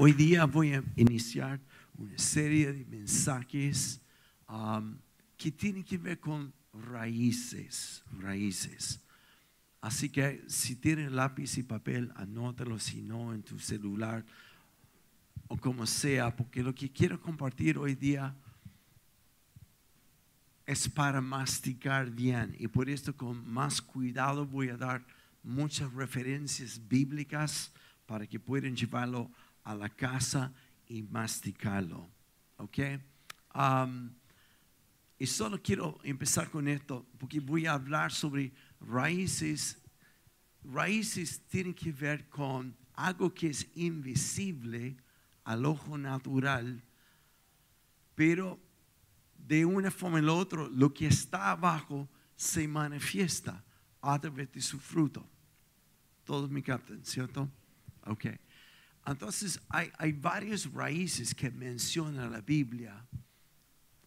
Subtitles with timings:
[0.00, 1.58] Hoy día voy a iniciar
[1.96, 4.00] una serie de mensajes
[4.48, 4.96] um,
[5.36, 9.00] que tienen que ver con raíces, raíces.
[9.80, 14.24] Así que si tienes lápiz y papel, anótalo, si no, en tu celular
[15.48, 18.36] o como sea, porque lo que quiero compartir hoy día
[20.64, 25.04] es para masticar bien y por esto con más cuidado voy a dar
[25.42, 27.72] muchas referencias bíblicas
[28.06, 30.52] para que puedan llevarlo a la casa
[30.86, 32.08] y masticarlo.
[32.56, 32.78] ¿Ok?
[33.54, 34.10] Um,
[35.18, 39.80] y solo quiero empezar con esto porque voy a hablar sobre raíces.
[40.64, 44.96] Raíces tienen que ver con algo que es invisible
[45.44, 46.82] al ojo natural,
[48.14, 48.60] pero
[49.36, 53.64] de una forma o otra, lo que está abajo se manifiesta
[54.00, 55.26] a través de su fruto.
[56.24, 57.48] Todos me captan, ¿cierto?
[58.04, 58.26] Ok.
[59.10, 63.06] Entonces, hay, hay varias raíces que menciona la Biblia.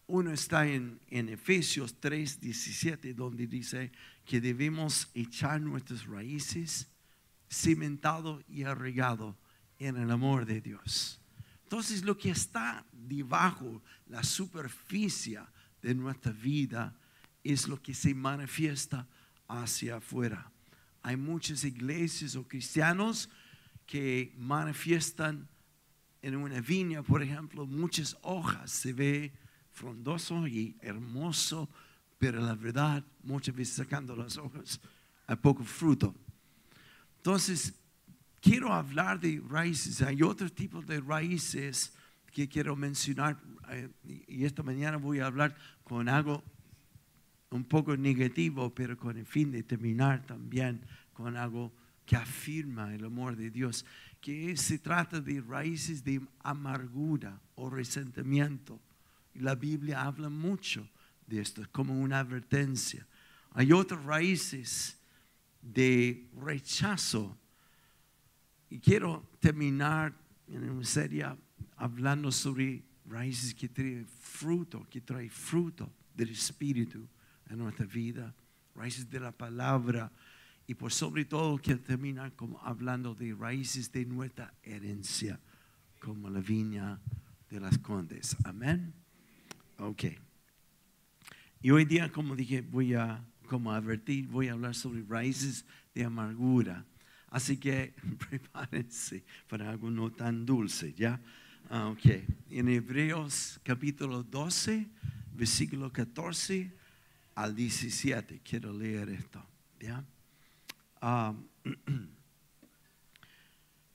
[0.06, 3.90] Uno está en, en Efesios 3, 17, donde dice
[4.24, 6.88] que debemos echar nuestras raíces
[7.50, 9.36] cimentado y arraigado
[9.78, 11.20] en el amor de Dios.
[11.64, 15.40] Entonces, lo que está debajo la superficie
[15.80, 16.94] de nuestra vida
[17.42, 19.08] es lo que se manifiesta
[19.48, 20.50] hacia afuera.
[21.02, 23.28] Hay muchas iglesias o cristianos
[23.86, 25.48] que manifiestan
[26.22, 29.32] en una viña, por ejemplo, muchas hojas, se ve
[29.70, 31.68] frondoso y hermoso,
[32.18, 34.80] pero la verdad, muchas veces sacando las hojas,
[35.26, 36.14] hay poco fruto.
[37.16, 37.74] Entonces,
[38.40, 40.02] quiero hablar de raíces.
[40.02, 41.92] Hay otro tipo de raíces
[42.32, 43.38] que quiero mencionar
[43.70, 43.88] eh,
[44.28, 46.42] y esta mañana voy a hablar con algo
[47.50, 51.72] un poco negativo, pero con el fin de terminar también con algo
[52.04, 53.84] que afirma el amor de Dios,
[54.20, 58.80] que se trata de raíces de amargura o resentimiento.
[59.34, 60.88] La Biblia habla mucho
[61.26, 63.06] de esto como una advertencia.
[63.52, 64.98] Hay otras raíces
[65.60, 67.36] de rechazo.
[68.68, 70.14] Y quiero terminar
[70.48, 71.26] en una serie
[71.76, 77.06] hablando sobre raíces que traen fruto, que trae fruto del Espíritu
[77.48, 78.34] en nuestra vida,
[78.74, 80.10] raíces de la palabra
[80.66, 85.40] y por sobre todo quiero terminar como hablando de raíces de nuestra herencia,
[86.00, 87.00] como la viña
[87.50, 88.36] de las condes.
[88.44, 88.92] Amén.
[89.78, 90.04] Ok.
[91.60, 95.64] Y hoy día, como dije, voy a, como advertir, voy a hablar sobre raíces
[95.94, 96.84] de amargura.
[97.28, 97.94] Así que
[98.30, 101.20] prepárense para algo no tan dulce, ¿ya?
[101.70, 102.04] Ah, ok.
[102.50, 104.86] En Hebreos capítulo 12,
[105.34, 106.72] versículo 14
[107.34, 109.44] al 17, quiero leer esto,
[109.80, 110.04] ¿ya?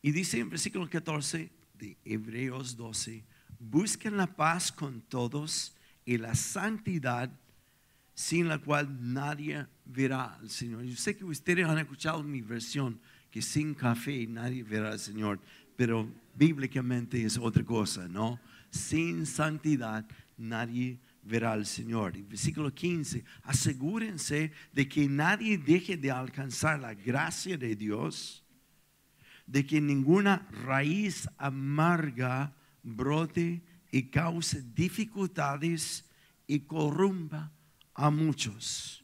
[0.02, 3.26] Y dice en versículo 14 de Hebreos 12,
[3.60, 5.76] busquen la paz con todos
[6.06, 7.30] y la santidad
[8.14, 10.84] sin la cual nadie verá al Señor.
[10.84, 15.40] Yo sé que ustedes han escuchado mi versión, que sin café nadie verá al Señor,
[15.76, 18.40] pero bíblicamente es otra cosa, ¿no?
[18.72, 20.06] Sin santidad
[20.38, 22.18] nadie verá al Señor.
[22.24, 28.44] Versículo 15, asegúrense de que nadie deje de alcanzar la gracia de Dios,
[29.46, 33.62] de que ninguna raíz amarga brote
[33.92, 36.06] y cause dificultades
[36.48, 37.52] y corrompa
[37.94, 39.04] a muchos,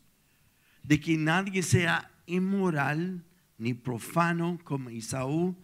[0.81, 3.23] de que nadie sea inmoral
[3.57, 5.55] ni profano como Isaú,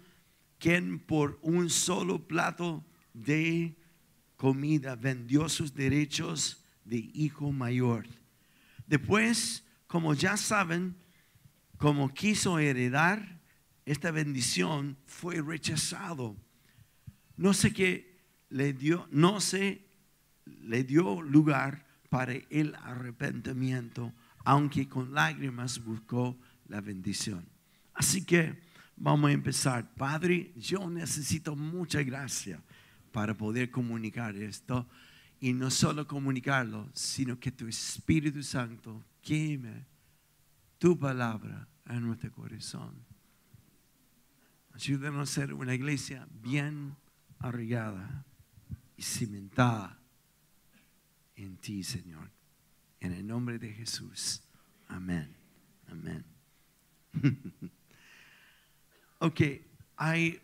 [0.57, 2.83] quien por un solo plato
[3.13, 3.78] de
[4.39, 8.07] comida, vendió sus derechos de hijo mayor.
[8.87, 10.95] Después, como ya saben,
[11.77, 13.41] como quiso heredar
[13.85, 16.37] esta bendición, fue rechazado.
[17.35, 18.17] No sé qué
[18.47, 19.85] le dio, no sé,
[20.45, 24.13] le dio lugar para el arrepentimiento,
[24.45, 26.39] aunque con lágrimas buscó
[26.69, 27.45] la bendición.
[27.93, 28.57] Así que
[28.95, 29.93] vamos a empezar.
[29.95, 32.63] Padre, yo necesito mucha gracia
[33.11, 34.87] para poder comunicar esto
[35.39, 39.85] y no solo comunicarlo, sino que tu Espíritu Santo queme
[40.77, 42.93] tu palabra en nuestro corazón.
[44.73, 46.95] Ayúdanos a ser una iglesia bien
[47.39, 48.25] arraigada
[48.95, 49.99] y cimentada
[51.35, 52.29] en ti, Señor.
[52.99, 54.41] En el nombre de Jesús.
[54.87, 55.33] Amén.
[55.87, 56.25] Amén.
[59.19, 59.41] ok,
[59.95, 60.41] hay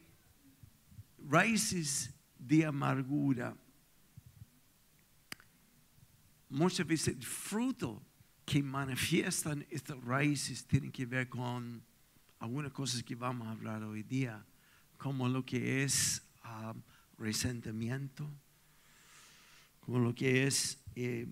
[1.28, 2.15] raíces
[2.48, 3.56] de amargura.
[6.50, 8.02] Muchas veces el fruto
[8.46, 11.84] que manifiestan estas raíces tienen que ver con
[12.40, 14.46] algunas cosas que vamos a hablar hoy día,
[14.98, 16.76] como lo que es ah,
[17.18, 18.30] resentimiento,
[19.80, 21.28] como lo que es eh,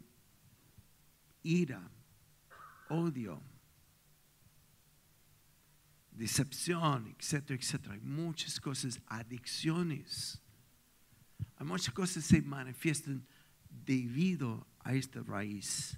[1.43, 1.89] ira,
[2.89, 3.41] odio,
[6.11, 7.93] decepción, etcétera, etcétera.
[7.93, 10.42] Hay muchas cosas, adicciones.
[11.57, 13.25] Hay muchas cosas que se manifiestan
[13.69, 15.97] debido a esta raíz.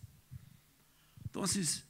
[1.23, 1.87] Entonces,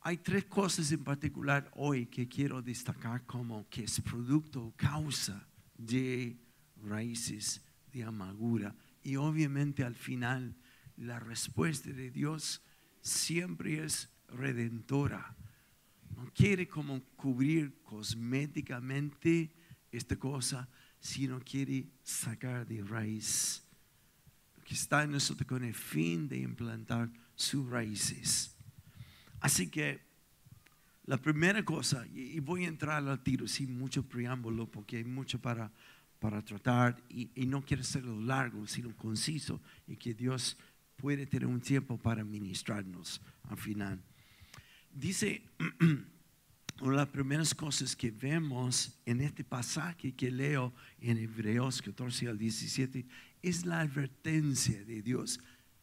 [0.00, 5.48] hay tres cosas en particular hoy que quiero destacar como que es producto o causa
[5.76, 6.38] de
[6.76, 8.74] raíces de amargura.
[9.02, 10.56] Y obviamente al final
[10.96, 12.62] la respuesta de Dios
[13.00, 15.36] siempre es redentora.
[16.14, 19.54] No quiere como cubrir cosméticamente
[19.90, 20.68] esta cosa,
[21.04, 23.62] sino quiere sacar de raíz
[24.64, 28.56] que está en nosotros con el fin de implantar sus raíces.
[29.38, 30.00] Así que
[31.04, 35.38] la primera cosa, y voy a entrar al tiro sin mucho preámbulo, porque hay mucho
[35.38, 35.70] para,
[36.20, 40.56] para tratar, y, y no quiero hacerlo largo, sino conciso, y que Dios
[40.96, 44.02] puede tener un tiempo para ministrarnos al final.
[44.90, 45.42] Dice,
[46.80, 52.28] una de las primeras cosas que vemos en este pasaje que leo en Hebreos 14
[52.28, 53.06] al 17
[53.42, 55.38] es la advertencia de Dios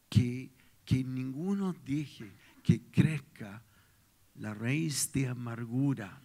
[0.08, 0.50] que,
[0.84, 2.30] que ninguno deje
[2.62, 3.62] que crezca
[4.34, 6.20] la raíz de amargura.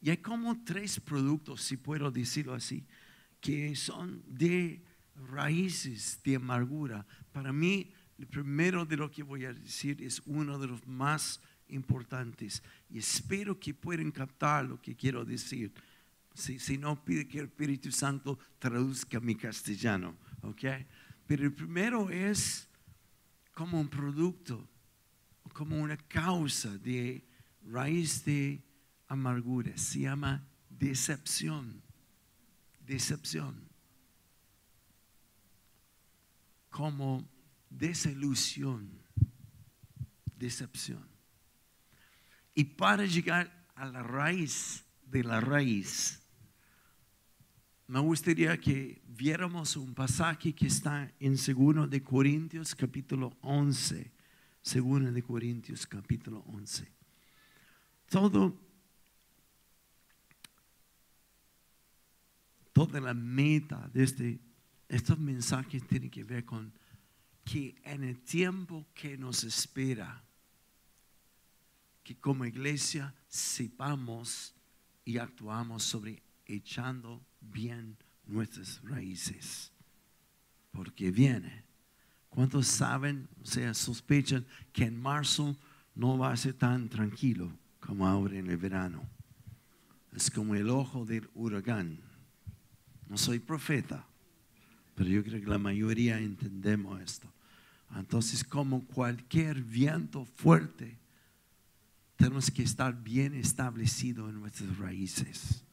[0.00, 2.84] Y hay como tres productos, si puedo decirlo así,
[3.40, 4.82] que son de
[5.30, 7.06] raíces de amargura.
[7.32, 11.40] Para mí, el primero de lo que voy a decir es uno de los más
[11.72, 15.72] importantes y espero que puedan captar lo que quiero decir.
[16.34, 20.64] Si, si no, pide que el Espíritu Santo traduzca mi castellano, ¿ok?
[21.26, 22.68] Pero el primero es
[23.54, 24.68] como un producto,
[25.52, 27.24] como una causa de
[27.64, 28.62] raíz de
[29.08, 29.76] amargura.
[29.76, 31.82] Se llama decepción.
[32.86, 33.68] Decepción.
[36.70, 37.28] Como
[37.70, 38.90] desilusión.
[40.36, 41.11] Decepción.
[42.54, 46.22] Y para llegar a la raíz de la raíz,
[47.86, 54.12] me gustaría que viéramos un pasaje que está en 2 de Corintios capítulo 11.
[54.64, 56.88] 2 de Corintios capítulo 11.
[58.08, 58.58] Todo,
[62.72, 64.40] toda la meta de este,
[64.88, 66.72] estos mensajes tiene que ver con
[67.44, 70.24] que en el tiempo que nos espera,
[72.12, 74.54] que como iglesia sepamos
[75.04, 79.72] y actuamos sobre echando bien nuestras raíces.
[80.72, 81.64] Porque viene.
[82.28, 85.56] ¿Cuántos saben, o sea, sospechan que en marzo
[85.94, 87.50] no va a ser tan tranquilo
[87.80, 89.02] como ahora en el verano?
[90.14, 91.98] Es como el ojo del huracán.
[93.08, 94.06] No soy profeta,
[94.94, 97.32] pero yo creo que la mayoría entendemos esto.
[97.94, 101.01] Entonces, como cualquier viento fuerte,
[102.22, 105.64] tenemos que estar bien establecidos en nuestras raíces.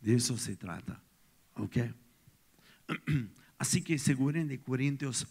[0.00, 1.00] De eso se trata.
[1.54, 1.76] ¿Ok?
[3.56, 5.28] Así que según de Corintios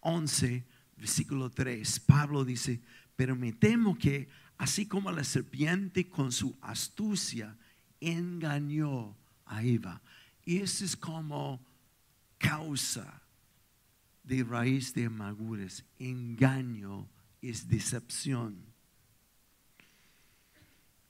[0.00, 0.64] 11,
[0.96, 2.80] versículo 3, Pablo dice,
[3.14, 4.26] pero me temo que
[4.58, 7.56] así como la serpiente con su astucia
[8.00, 10.02] engañó a Eva,
[10.44, 11.64] y eso es como
[12.38, 13.22] causa
[14.24, 17.08] de raíz de amarguras, engaño
[17.40, 18.71] es decepción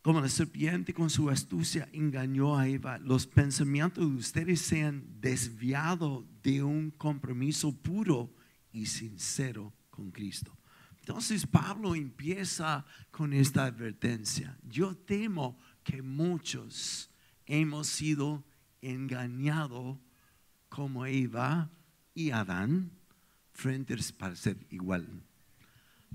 [0.02, 5.04] como la serpiente con su astucia engañó a Eva, los pensamientos de ustedes se han
[5.20, 8.34] desviado de un compromiso puro
[8.72, 10.58] y sincero con Cristo.
[10.98, 14.58] Entonces Pablo empieza con esta advertencia.
[14.68, 17.10] Yo temo que muchos
[17.46, 18.44] hemos sido
[18.80, 19.98] engañados
[20.68, 21.70] como Eva
[22.14, 22.90] y Adán
[23.52, 25.06] frente para ser igual.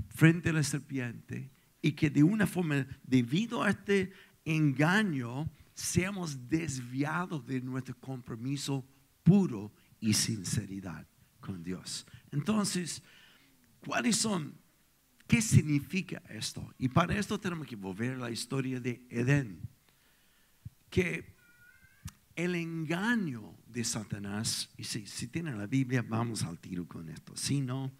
[0.09, 1.49] Frente a la serpiente
[1.81, 4.11] y que de una forma, debido a este
[4.45, 8.85] engaño, seamos desviados de nuestro compromiso
[9.23, 11.05] puro y sinceridad
[11.39, 12.05] con Dios.
[12.31, 13.03] Entonces,
[13.85, 14.55] ¿cuáles son?
[15.27, 16.73] ¿Qué significa esto?
[16.77, 19.59] Y para esto tenemos que volver a la historia de Edén.
[20.89, 21.35] Que
[22.35, 27.35] el engaño de Satanás, y si, si tienen la Biblia, vamos al tiro con esto.
[27.35, 27.91] Si no,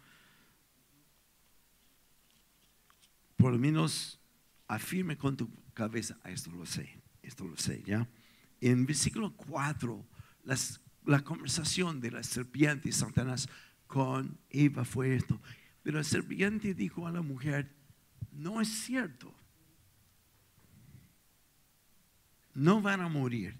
[3.38, 4.20] por lo menos
[4.66, 8.06] afirme con tu cabeza, ah, esto lo sé, esto lo sé, ¿ya?
[8.60, 10.04] En versículo 4,
[11.06, 13.48] la conversación de la serpiente y Satanás
[13.86, 15.40] con Eva fue esto.
[15.82, 17.72] Pero la serpiente dijo a la mujer,
[18.32, 19.32] no es cierto.
[22.54, 23.56] No van a morir.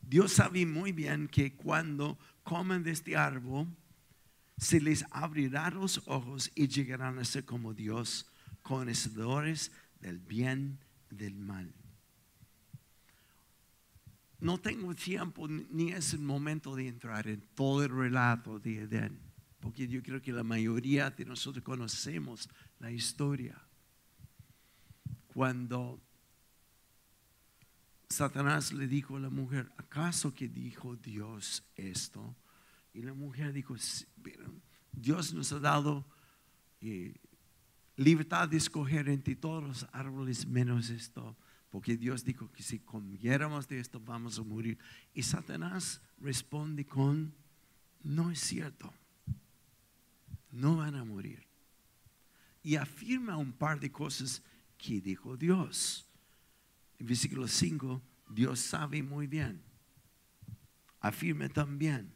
[0.00, 3.66] Dios sabe muy bien que cuando comen de este árbol,
[4.56, 8.30] se les abrirá los ojos y llegarán a ser como Dios,
[8.66, 9.70] conocedores
[10.00, 11.72] del bien del mal.
[14.40, 19.20] No tengo tiempo ni es el momento de entrar en todo el relato de Edén,
[19.60, 22.48] porque yo creo que la mayoría de nosotros conocemos
[22.80, 23.56] la historia.
[25.32, 26.00] Cuando
[28.08, 32.34] Satanás le dijo a la mujer, ¿acaso que dijo Dios esto?
[32.92, 33.76] Y la mujer dijo,
[34.92, 36.04] Dios nos ha dado
[36.80, 37.14] eh,
[37.96, 41.36] libertad de escoger entre todos los árboles menos esto,
[41.70, 44.78] porque Dios dijo que si comiéramos de esto vamos a morir.
[45.14, 47.34] Y Satanás responde con,
[48.02, 48.92] no es cierto,
[50.50, 51.46] no van a morir.
[52.62, 54.42] Y afirma un par de cosas
[54.76, 56.06] que dijo Dios.
[56.98, 59.62] En versículo 5, Dios sabe muy bien.
[61.00, 62.12] Afirma también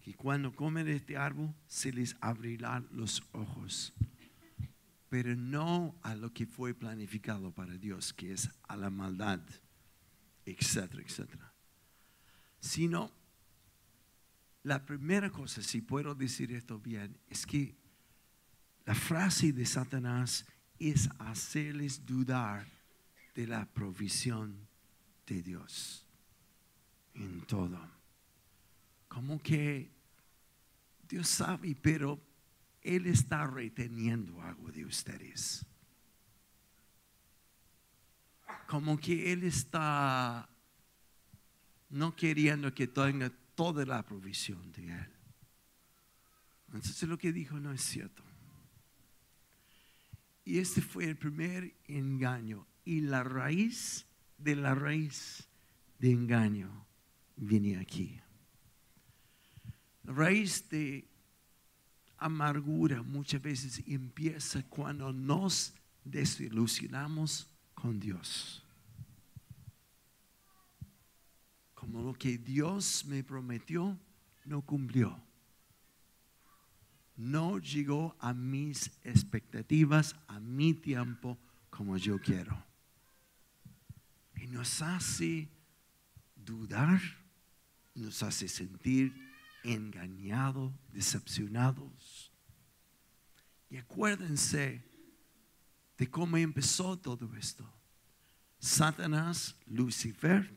[0.00, 3.92] que cuando comen este árbol se les abrirán los ojos,
[5.10, 9.40] pero no a lo que fue planificado para Dios, que es a la maldad,
[10.46, 11.52] etcétera, etcétera.
[12.60, 13.10] Sino,
[14.62, 17.74] la primera cosa, si puedo decir esto bien, es que
[18.86, 20.46] la frase de Satanás
[20.78, 22.64] es hacerles dudar
[23.34, 24.68] de la provisión
[25.26, 26.06] de Dios
[27.14, 27.80] en todo.
[29.08, 29.90] Como que
[31.08, 32.29] Dios sabe, pero
[32.82, 35.66] Él está reteniendo algo de ustedes.
[38.66, 40.48] Como que Él está
[41.90, 45.12] no queriendo que tenga toda la provisión de Él.
[46.72, 48.22] Entonces lo que dijo no es cierto.
[50.44, 54.06] Y este fue el primer engaño y la raíz
[54.38, 55.48] de la raíz
[55.98, 56.86] de engaño
[57.36, 58.20] viene aquí.
[60.04, 61.09] La raíz de
[62.20, 65.74] amargura muchas veces empieza cuando nos
[66.04, 68.62] desilusionamos con Dios.
[71.74, 73.98] Como lo que Dios me prometió
[74.44, 75.20] no cumplió.
[77.16, 81.38] No llegó a mis expectativas, a mi tiempo,
[81.70, 82.70] como yo quiero
[84.40, 85.48] y nos hace
[86.34, 87.00] dudar,
[87.94, 89.14] nos hace sentir
[89.62, 92.32] engañados, decepcionados.
[93.68, 94.84] Y acuérdense
[95.96, 97.70] de cómo empezó todo esto.
[98.58, 100.52] Satanás, Lucifer,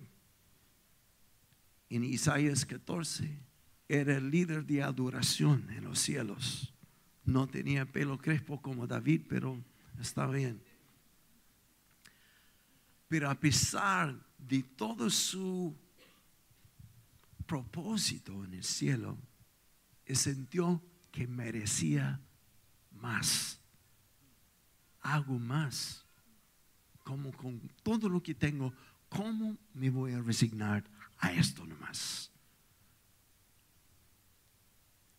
[1.90, 3.40] en Isaías 14,
[3.88, 6.74] era el líder de adoración en los cielos.
[7.24, 9.64] No tenía pelo crespo como David, pero
[10.00, 10.62] está bien.
[13.08, 15.76] Pero a pesar de todo su
[17.46, 19.18] propósito en el cielo,
[20.06, 22.20] él sintió que merecía
[22.92, 23.60] más,
[25.02, 26.06] algo más.
[27.04, 28.74] Como con todo lo que tengo,
[29.10, 30.84] ¿cómo me voy a resignar
[31.18, 32.32] a esto nomás?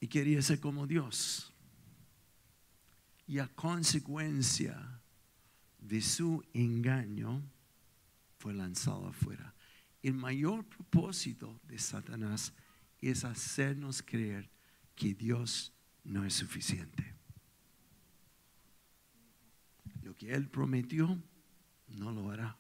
[0.01, 1.53] Y quería ser como Dios.
[3.27, 5.01] Y a consecuencia
[5.79, 7.43] de su engaño,
[8.39, 9.54] fue lanzado afuera.
[10.05, 12.53] El mayor propósito de Satanás
[13.01, 14.51] es hacernos creer
[14.95, 15.73] que Dios
[16.05, 17.15] no es suficiente.
[20.03, 21.19] Lo que Él prometió,
[21.89, 22.59] no lo hará.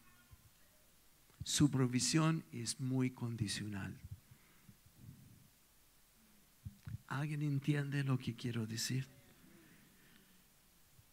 [1.43, 3.95] Su provisión es muy condicional.
[7.09, 9.07] ¿Alguien entiende lo que quiero decir?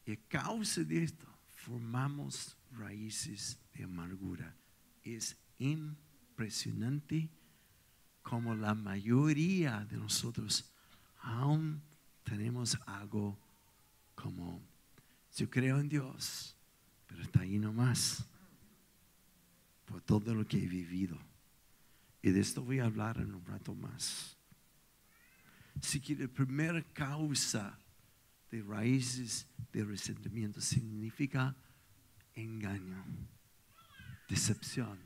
[0.06, 4.56] Y a causa de esto, formamos raíces de amargura
[5.04, 5.36] es
[6.42, 7.30] impresionante
[8.24, 10.66] como la mayoría de nosotros
[11.20, 11.80] aún
[12.24, 13.38] tenemos algo
[14.16, 14.60] como,
[15.36, 16.56] yo creo en Dios,
[17.06, 18.26] pero está ahí nomás,
[19.86, 21.16] por todo lo que he vivido.
[22.24, 24.36] Y de esto voy a hablar en un rato más.
[25.80, 27.78] Así que la primera causa
[28.50, 31.56] de raíces de resentimiento significa
[32.34, 33.06] engaño
[34.28, 34.98] decepción.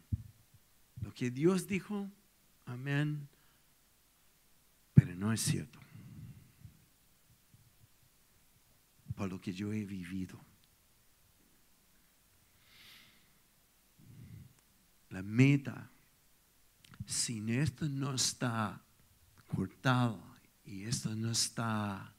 [1.06, 2.10] Lo que Dios dijo,
[2.66, 3.30] amén,
[4.96, 5.80] pero no es cierto.
[9.16, 10.40] Por lo que yo he vivido.
[15.12, 15.92] La meta,
[17.06, 18.82] sin esto no está
[19.56, 20.20] cortado
[20.66, 22.12] y esto no está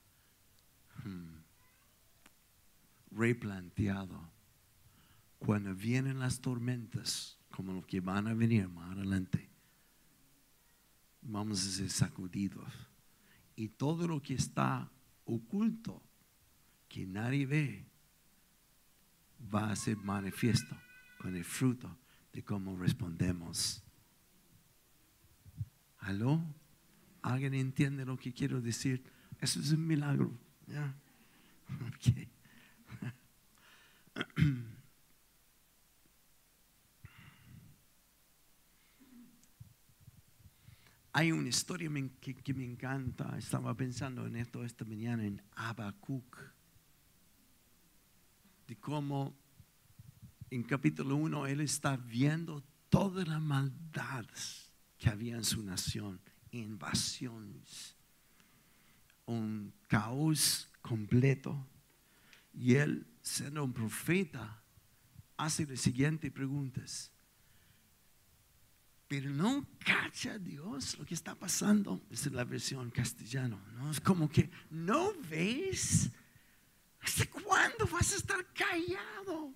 [1.05, 1.35] hmm,
[3.11, 4.31] replanteado,
[5.41, 9.49] cuando vienen las tormentas, como lo que van a venir más adelante,
[11.23, 12.71] vamos a ser sacudidos.
[13.57, 14.91] Y todo lo que está
[15.25, 16.03] oculto,
[16.87, 17.87] que nadie ve,
[19.55, 20.77] va a ser manifiesto
[21.19, 21.97] con el fruto
[22.31, 23.83] de cómo respondemos.
[26.01, 26.45] ¿Aló?
[27.23, 29.03] ¿Alguien entiende lo que quiero decir?
[29.41, 30.39] Eso es un milagro.
[30.67, 30.95] ¿ya?
[31.97, 32.29] Okay.
[41.19, 41.89] Hay una historia
[42.21, 43.39] que, me encanta.
[43.39, 46.37] Estaba pensando en esto esta mañana en Habacuc.
[48.67, 49.35] De cómo
[50.51, 54.27] en capítulo 1 él está viendo toda la maldad
[54.99, 56.21] que había en su nación,
[56.51, 57.97] invasiones,
[59.25, 61.67] un caos completo.
[62.53, 64.63] Y él, siendo un profeta,
[65.39, 67.11] hace las siguientes preguntas
[69.09, 72.01] pero no cacha Dios lo que está pasando.
[72.11, 73.61] Es la versión castellano.
[73.77, 73.91] ¿no?
[73.91, 76.11] Es como que, ¿no ves?
[77.01, 79.53] ¿Hasta cuándo vas a estar callado?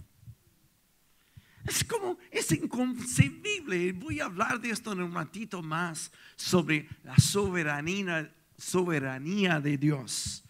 [1.66, 3.92] Es como, es inconcebible.
[3.92, 10.44] Voy a hablar de esto en un ratito más sobre la soberanía, soberanía de Dios.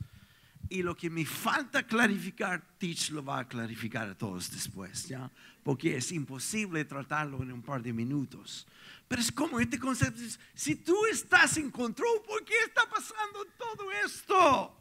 [0.71, 5.29] Y lo que me falta clarificar, Teach lo va a clarificar a todos después, ¿ya?
[5.65, 8.67] Porque es imposible tratarlo en un par de minutos.
[9.09, 10.23] Pero es como este concepto,
[10.55, 14.77] si tú estás en control, ¿por qué está pasando todo esto?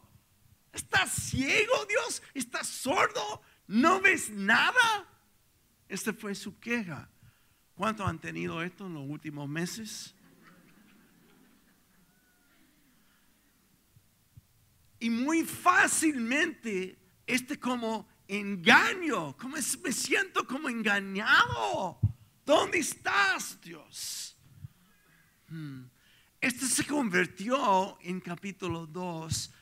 [0.72, 2.22] ¿Estás ciego, Dios?
[2.34, 3.42] ¿Estás sordo?
[3.66, 5.08] ¿No ves nada?
[5.88, 7.08] Esta fue su queja.
[7.74, 10.14] ¿Cuánto han tenido esto en los últimos meses?
[15.00, 21.98] Y muy fácilmente, este como engaño, como me siento como engañado.
[22.44, 24.36] ¿Dónde estás, Dios?
[25.48, 25.84] Hmm.
[26.40, 29.52] Este se convirtió en capítulo 2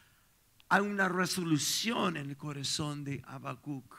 [0.69, 3.97] a una resolución en el corazón de Habacuc.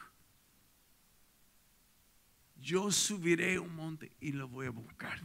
[2.57, 5.21] Yo subiré un monte y lo voy a buscar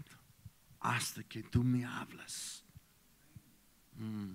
[0.81, 2.65] hasta que tú me hablas.
[3.97, 4.35] Hmm.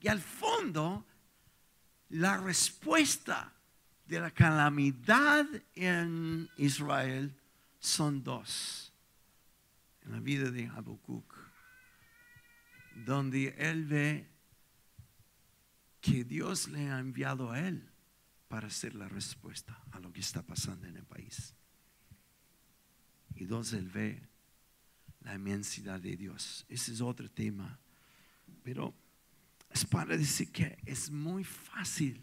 [0.00, 1.06] Y al fondo,
[2.10, 3.52] la respuesta
[4.06, 7.34] de la calamidad en Israel
[7.80, 8.92] son dos.
[10.04, 11.34] En la vida de Habacuc,
[13.04, 14.28] donde él ve
[16.00, 17.90] que Dios le ha enviado a él
[18.48, 21.54] para ser la respuesta a lo que está pasando en el país.
[23.34, 24.22] Y dos, él ve
[25.20, 26.64] la inmensidad de Dios.
[26.68, 27.78] Ese es otro tema.
[28.62, 28.94] Pero
[29.70, 32.22] es para decir que es muy fácil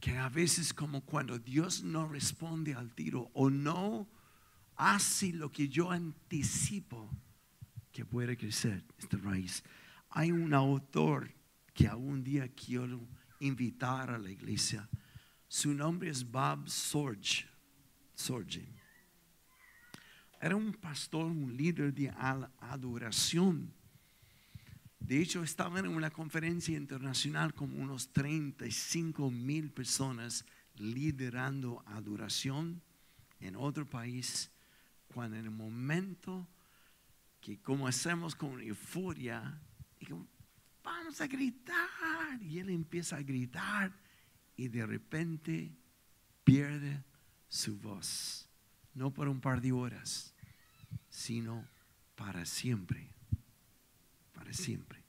[0.00, 4.08] que a veces como cuando Dios no responde al tiro o no
[4.76, 7.10] hace lo que yo anticipo
[7.90, 9.62] que puede crecer esta raíz.
[10.10, 11.32] Hay un autor
[11.72, 13.08] que algún día quiero
[13.40, 14.88] invitar a la iglesia.
[15.48, 17.48] Su nombre es Bob Sorge.
[18.14, 18.68] Sorge.
[20.40, 23.72] Era un pastor, un líder de adoración
[25.06, 32.80] de hecho, estaban en una conferencia internacional con unos 35 mil personas liderando adoración
[33.38, 34.50] en otro país,
[35.12, 36.48] cuando en el momento
[37.42, 39.60] que como hacemos con euforia,
[40.82, 43.92] vamos a gritar, y él empieza a gritar
[44.56, 45.70] y de repente
[46.44, 47.04] pierde
[47.46, 48.48] su voz,
[48.94, 50.34] no por un par de horas,
[51.10, 51.68] sino
[52.16, 53.13] para siempre
[54.52, 55.02] siempre.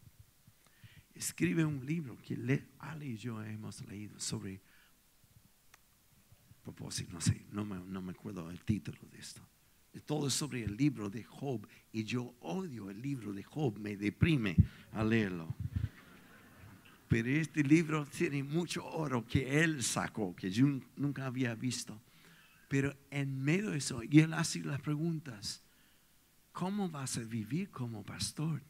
[1.14, 4.62] Escribe un libro que le, Ale y yo hemos leído sobre
[6.64, 9.42] propósito, no sé, no me, no me acuerdo el título de esto.
[10.06, 14.56] Todo sobre el libro de Job y yo odio el libro de Job, me deprime
[14.92, 15.56] al leerlo.
[17.08, 20.68] Pero este libro tiene mucho oro que él sacó, que yo
[20.98, 22.02] nunca había visto.
[22.68, 25.64] Pero en medio de eso, y él hace las preguntas,
[26.52, 28.62] ¿cómo vas a vivir como pastor?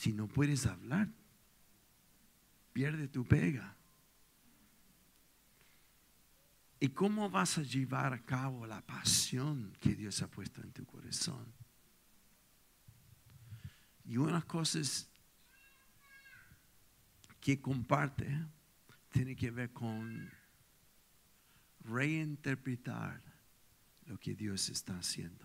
[0.00, 1.10] Si no puedes hablar?
[2.72, 3.76] Pierde tu pega.
[6.78, 10.86] ¿Y cómo vas a llevar a cabo la pasión que Dios ha puesto en tu
[10.86, 11.52] corazón?
[14.06, 14.80] Y una cosa
[17.38, 18.26] que comparte
[19.10, 20.30] tiene que ver con
[21.80, 23.22] reinterpretar
[24.06, 25.44] lo que Dios está haciendo.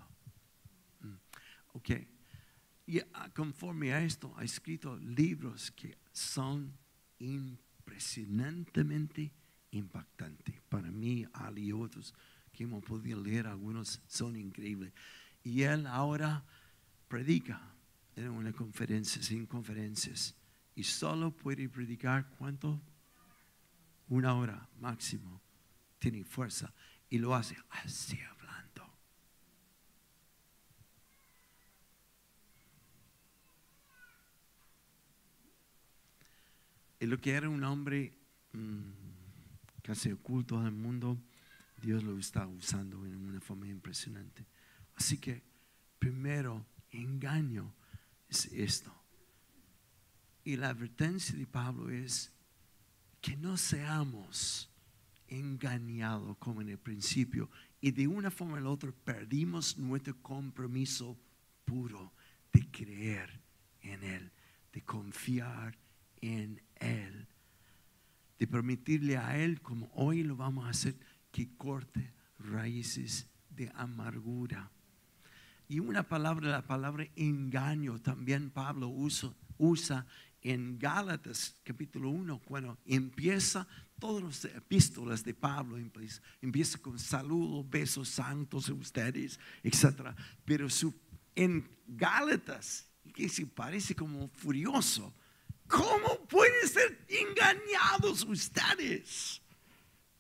[1.01, 1.15] Mm.
[1.73, 2.14] Ok.
[2.87, 3.01] Y
[3.33, 6.71] conforme a esto, ha escrito libros que son
[7.19, 9.31] impresionantemente
[9.71, 10.55] impactantes.
[10.69, 12.13] Para mí, Ali y otros
[12.53, 14.93] que hemos podido leer, algunos son increíbles.
[15.43, 16.43] Y él ahora
[17.07, 17.61] predica
[18.15, 20.35] en una conferencia, sin conferencias,
[20.75, 22.81] y solo puede predicar cuánto?
[24.09, 25.41] Una hora máximo.
[25.99, 26.71] Tiene fuerza
[27.09, 28.35] y lo hace así hablando.
[37.05, 38.17] Y lo que era un hombre
[38.53, 38.81] mm,
[39.83, 41.19] casi oculto del mundo,
[41.79, 44.43] Dios lo está usando en una forma impresionante.
[44.95, 45.43] Así que
[45.99, 47.75] primero, engaño
[48.27, 48.91] es esto.
[50.43, 52.31] Y la advertencia de Pablo es
[53.21, 54.67] que no seamos
[55.27, 61.15] engañados como en el principio y de una forma la otra perdimos nuestro compromiso
[61.65, 62.11] puro
[62.51, 63.29] de creer
[63.81, 64.31] en Él,
[64.73, 65.77] de confiar
[66.19, 67.27] en Él,
[68.39, 70.95] de permitirle a Él, como hoy lo vamos a hacer,
[71.31, 74.69] que corte raíces de amargura.
[75.67, 80.05] Y una palabra, la palabra engaño, también Pablo usa, usa
[80.41, 83.67] en Gálatas capítulo 1, cuando empieza
[83.99, 85.77] todas las epístolas de Pablo,
[86.41, 90.13] empieza, con saludos, besos santos a ustedes, etc.
[90.43, 90.93] Pero su,
[91.33, 95.11] en Gálatas, que se parece como furioso,
[95.67, 99.41] ¿cómo pueden ser engañados ustedes?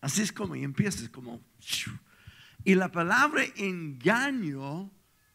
[0.01, 1.41] Así es como empieza, como...
[2.63, 4.91] Y la palabra engaño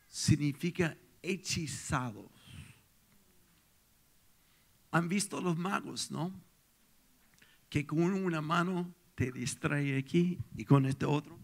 [0.08, 2.30] significa hechizados.
[4.90, 6.32] Han visto los magos, ¿no?
[7.68, 11.38] Que con una mano te distrae aquí y con este otro.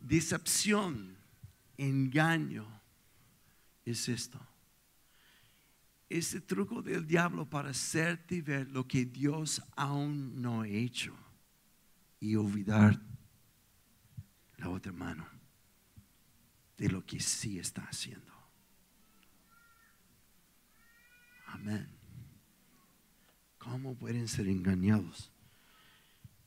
[0.00, 1.16] Decepción,
[1.76, 2.66] engaño,
[3.84, 4.47] es esto.
[6.08, 11.14] Ese truco del diablo para hacerte ver lo que Dios aún no ha hecho
[12.20, 13.00] y olvidar
[14.56, 15.26] la otra mano
[16.78, 18.32] de lo que sí está haciendo.
[21.46, 21.88] Amén.
[23.58, 25.30] ¿Cómo pueden ser engañados?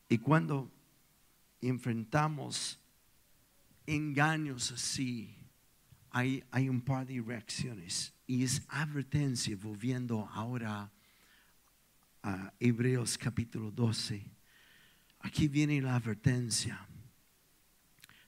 [0.10, 0.72] Y cuando
[1.62, 2.80] enfrentamos
[3.86, 5.36] engaños así,
[6.10, 8.14] hay, hay un par de reacciones.
[8.32, 10.90] Y es advertencia, volviendo ahora
[12.24, 14.26] a Hebreos capítulo 12.
[15.20, 16.88] Aquí viene la advertencia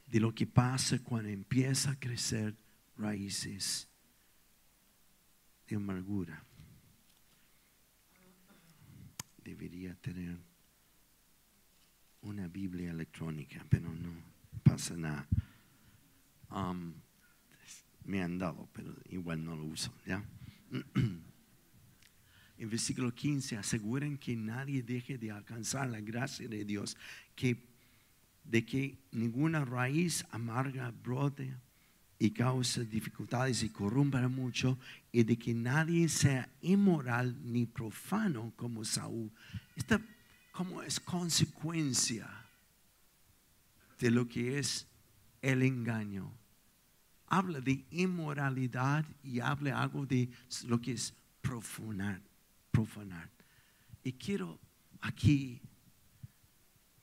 [0.06, 2.54] de lo que pasa cuando empieza a crecer
[2.98, 3.88] raíces
[5.70, 6.44] de amargura.
[9.42, 10.38] Debería tener
[12.24, 14.12] una Biblia electrónica, pero no
[14.64, 15.26] pasa nada.
[16.52, 16.94] Um,
[18.06, 19.94] me han dado, pero igual no lo uso.
[20.06, 20.24] ¿ya?
[22.56, 26.96] En versículo 15, aseguren que nadie deje de alcanzar la gracia de Dios,
[27.36, 27.58] que
[28.44, 31.56] de que ninguna raíz amarga brote
[32.20, 34.78] y cause dificultades y corrompa mucho,
[35.12, 39.32] y de que nadie sea inmoral ni profano como Saúl.
[39.76, 40.00] Esta
[40.52, 42.30] como es consecuencia
[44.00, 44.88] de lo que es
[45.42, 46.32] el engaño.
[47.36, 50.30] Habla de inmoralidad y habla algo de
[50.68, 52.22] lo que es profanar.
[52.70, 53.28] profanar.
[54.04, 54.60] Y quiero
[55.02, 55.60] aquí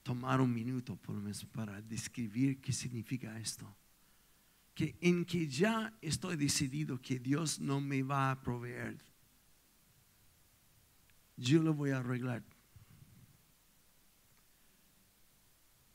[0.05, 3.67] tomar un minuto por lo menos para describir qué significa esto.
[4.73, 9.03] Que en que ya estoy decidido que Dios no me va a proveer,
[11.37, 12.45] yo lo voy a arreglar.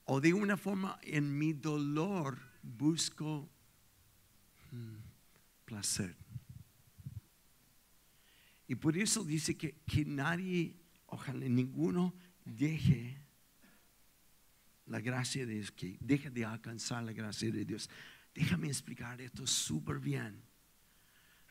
[0.04, 3.50] O de una forma en mi dolor busco
[5.66, 6.16] placer.
[8.68, 10.76] Y por eso dice que, que nadie,
[11.08, 12.14] ojalá ninguno
[12.46, 13.18] deje
[14.88, 17.90] la gracia de Dios, que deja de alcanzar la gracia de Dios.
[18.34, 20.42] Déjame explicar esto súper bien.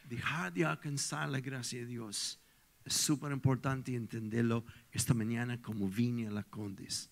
[0.09, 2.38] Dejar de alcanzar la gracia de Dios
[2.85, 7.11] es súper importante entenderlo esta mañana como vine a la Condes.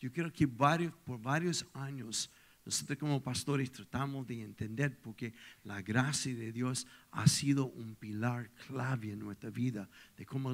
[0.00, 2.30] Yo creo que varios, por varios años
[2.66, 8.50] nosotros como pastores tratamos de entender porque la gracia de Dios ha sido un pilar
[8.66, 10.52] clave en nuestra vida, de cómo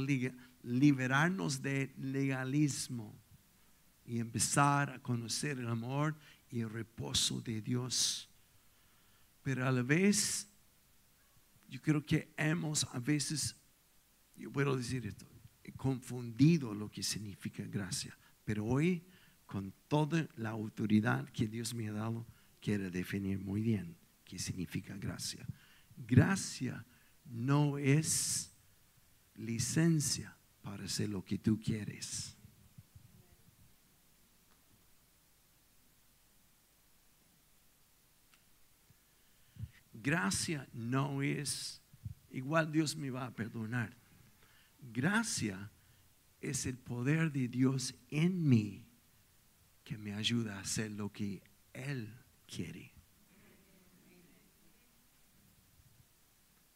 [0.63, 3.19] liberarnos de legalismo
[4.05, 6.15] y empezar a conocer el amor
[6.51, 8.29] y el reposo de Dios.
[9.43, 10.47] Pero a la vez,
[11.71, 13.57] yo creo que hemos a veces,
[14.37, 15.27] yo puedo decir esto,
[15.79, 18.15] confundido lo que significa gracia.
[18.45, 19.03] Pero hoy,
[19.53, 22.27] con toda la autoridad que Dios me ha dado,
[22.59, 25.47] quiero definir muy bien qué significa gracia.
[25.95, 26.87] Gracia
[27.27, 28.51] no es
[29.35, 32.35] licencia para hacer lo que tú quieres.
[39.93, 41.81] gracia no es
[42.31, 43.95] igual Dios me va a perdonar.
[44.81, 45.71] Gracia
[46.41, 48.92] es el poder de Dios en mí
[49.93, 51.43] que me ayuda a hacer lo que
[51.75, 52.11] Él
[52.47, 52.91] quiere.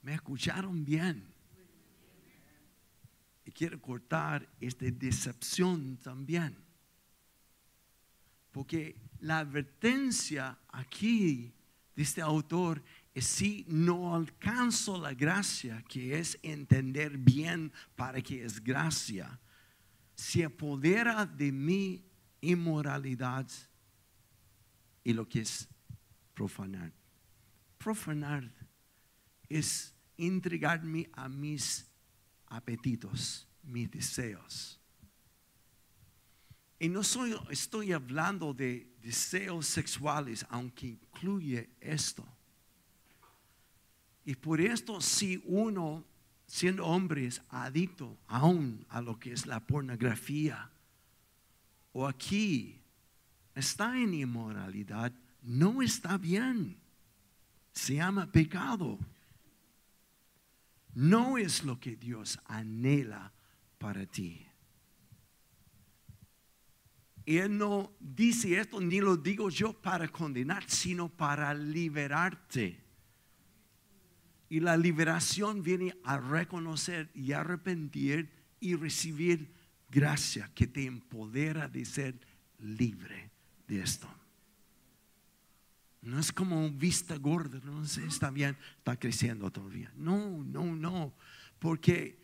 [0.03, 1.27] ¿Me escucharon bien?
[3.47, 6.59] Y quiero cortar esta decepción también.
[8.53, 11.55] Porque la advertencia aquí
[11.95, 12.83] de este autor
[13.15, 19.41] es si no alcanzo la gracia, que es entender bien para que es gracia,
[20.15, 22.06] se apodera de mi
[22.41, 23.47] inmoralidad
[25.05, 25.69] y lo que es
[26.35, 26.93] profanar.
[27.79, 28.51] Profanar
[29.49, 31.87] es entregarme a mis
[32.47, 34.81] apetitos, mis deseos.
[36.79, 42.27] Y no soy, estoy hablando de deseos sexuales, aunque incluye esto.
[44.25, 46.05] Y por esto, si uno,
[46.47, 50.71] siendo hombre, es adicto aún a lo que es la pornografía,
[51.99, 52.79] o aquí
[53.55, 56.77] está en inmoralidad, no está bien.
[57.73, 58.99] Se llama pecado.
[60.93, 63.33] No es lo que Dios anhela
[63.79, 64.47] para ti.
[67.25, 72.79] Él no dice esto, ni lo digo yo para condenar, sino para liberarte.
[74.51, 78.31] Y la liberación viene a reconocer y arrepentir
[78.61, 79.56] y recibir
[79.89, 82.15] gracia que te empodera de ser
[82.59, 83.31] libre
[83.67, 84.09] de esto.
[86.03, 89.93] No es como vista gorda, no sé, está bien, está creciendo todavía.
[89.97, 91.15] No, no, no,
[91.59, 92.19] porque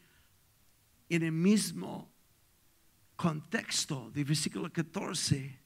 [1.08, 2.10] en el mismo
[3.16, 5.58] contexto del versículo 14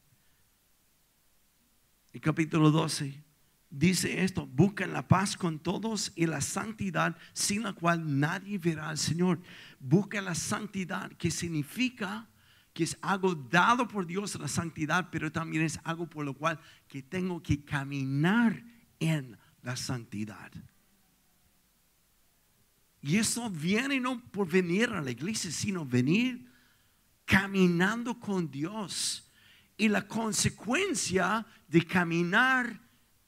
[2.12, 3.25] y capítulo 12
[3.70, 8.88] dice esto, buscan la paz con todos y la santidad sin la cual nadie verá
[8.88, 9.40] al Señor.
[9.78, 12.28] Busca la santidad que significa
[12.72, 16.60] que es algo dado por Dios la santidad, pero también es algo por lo cual
[16.88, 18.62] que tengo que caminar
[19.00, 20.52] en la santidad.
[23.00, 26.46] Y eso viene no por venir a la iglesia, sino venir
[27.24, 29.30] caminando con Dios.
[29.76, 32.80] Y la consecuencia de caminar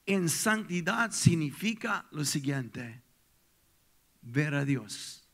[0.08, 3.02] en santidad significa lo siguiente,
[4.22, 5.28] ver a Dios.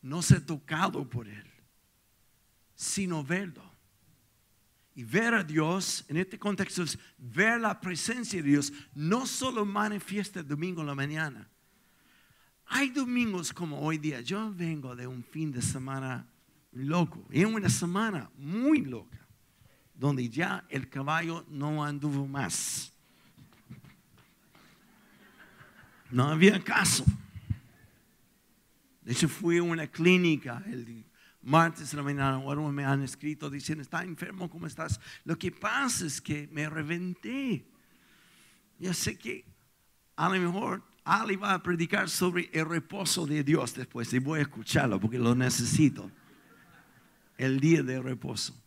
[0.00, 1.44] No ser tocado por Él,
[2.76, 3.70] sino verlo.
[4.94, 9.64] Y ver a Dios, en este contexto, es ver la presencia de Dios, no solo
[9.64, 11.50] manifiesta el domingo en la mañana.
[12.66, 14.20] Hay domingos como hoy día.
[14.20, 16.24] Yo vengo de un fin de semana
[16.70, 19.21] loco, en una semana muy loca
[19.94, 22.92] donde ya el caballo no anduvo más.
[26.10, 27.04] No había caso.
[29.02, 31.04] De hecho, fui a una clínica el
[31.42, 35.00] martes la mañana, me han escrito diciendo, está enfermo, ¿cómo estás?
[35.24, 37.64] Lo que pasa es que me reventé.
[38.78, 39.44] Yo sé que
[40.16, 44.38] a lo mejor Ali va a predicar sobre el reposo de Dios después y voy
[44.38, 46.10] a escucharlo porque lo necesito.
[47.36, 48.61] El día de reposo.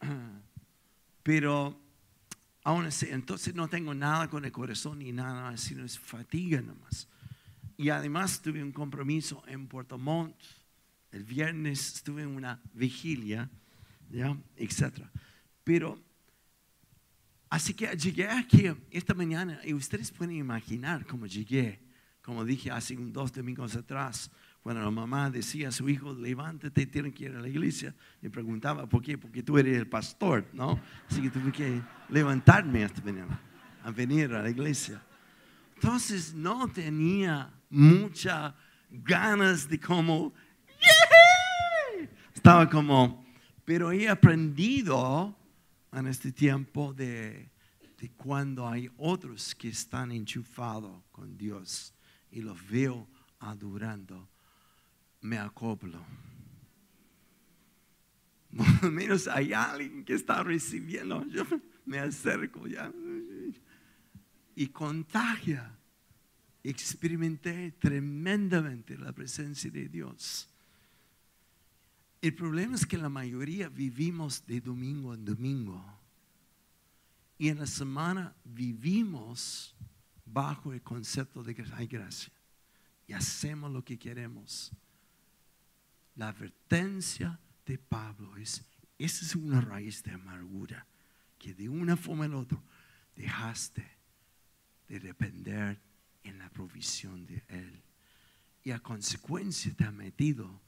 [1.22, 1.78] Pero
[2.64, 7.08] aún así, entonces no tengo nada con el corazón ni nada, sino es fatiga nomás.
[7.76, 10.36] Y además tuve un compromiso en Puerto Montt.
[11.10, 13.50] El viernes estuve en una vigilia,
[14.10, 14.36] ¿ya?
[14.56, 15.04] etc.
[15.64, 16.00] Pero,
[17.48, 21.80] así que llegué aquí esta mañana y ustedes pueden imaginar cómo llegué,
[22.22, 24.30] como dije hace dos domingos atrás,
[24.62, 28.30] cuando la mamá decía a su hijo, levántate, tiene que ir a la iglesia, le
[28.30, 29.18] preguntaba, ¿por qué?
[29.18, 30.80] Porque tú eres el pastor, ¿no?
[31.10, 33.40] Así que tuve que levantarme esta mañana
[33.82, 35.02] a venir a la iglesia.
[35.74, 38.54] Entonces no tenía muchas
[38.88, 40.32] ganas de como,
[42.32, 43.26] estaba como,
[43.64, 45.36] pero he aprendido
[45.92, 47.50] en este tiempo de,
[47.98, 51.92] de cuando hay otros que están enchufados con Dios
[52.30, 53.08] y los veo
[53.40, 54.28] adorando
[55.22, 56.04] me acoplo.
[58.80, 61.24] Por menos hay alguien que está recibiendo.
[61.26, 61.44] Yo
[61.86, 62.92] me acerco ya.
[64.54, 65.78] Y contagia.
[66.64, 70.48] Experimenté tremendamente la presencia de Dios.
[72.20, 75.84] El problema es que la mayoría vivimos de domingo en domingo.
[77.36, 79.74] Y en la semana vivimos
[80.24, 82.32] bajo el concepto de que hay gracia.
[83.08, 84.70] Y hacemos lo que queremos.
[86.16, 88.64] La advertencia de Pablo es,
[88.98, 90.86] esa es una raíz de amargura,
[91.38, 92.62] que de una forma u otra
[93.16, 93.84] dejaste
[94.88, 95.80] de depender
[96.22, 97.82] en la provisión de Él.
[98.62, 100.60] Y a consecuencia te ha metido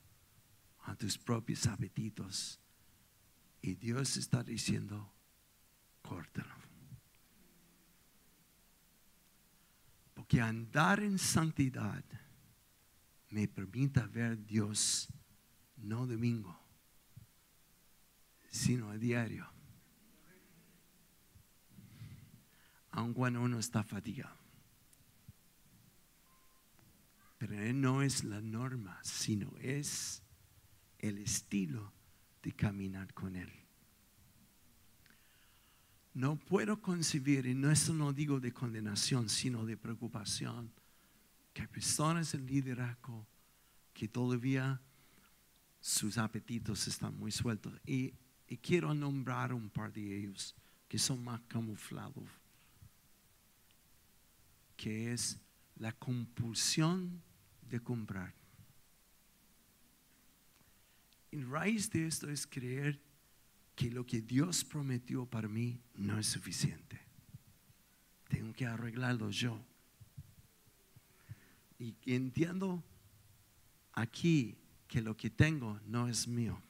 [0.85, 2.59] a tus propios apetitos.
[3.63, 5.13] Y Dios está diciendo,
[6.03, 6.55] córtalo.
[10.15, 12.05] Porque andar en santidad
[13.31, 15.09] me permite ver Dios
[15.85, 16.59] no domingo,
[18.51, 19.47] sino a diario.
[22.91, 24.37] Aun cuando uno está fatigado.
[27.39, 30.23] Pero no es la norma, sino es
[30.99, 31.93] el estilo
[32.43, 33.53] de caminar con Él.
[36.15, 40.73] No puedo concebir, y no eso no digo de condenación, sino de preocupación,
[41.53, 43.27] que personas en liderazgo
[43.93, 44.81] que todavía
[45.85, 47.75] sus apetitos están muy sueltos.
[47.85, 48.15] Y,
[48.49, 50.55] y quiero nombrar un par de ellos
[50.89, 52.25] que son más camuflados,
[54.79, 55.39] que es
[55.77, 57.23] la compulsión
[57.69, 58.33] de comprar.
[61.31, 62.99] Y raíz de esto es creer
[63.77, 66.99] que lo que Dios prometió para mí no es suficiente.
[68.29, 69.63] Tengo que arreglarlo yo.
[71.79, 72.83] Y entiendo
[73.93, 76.61] aquí que lo que tengo no es mío,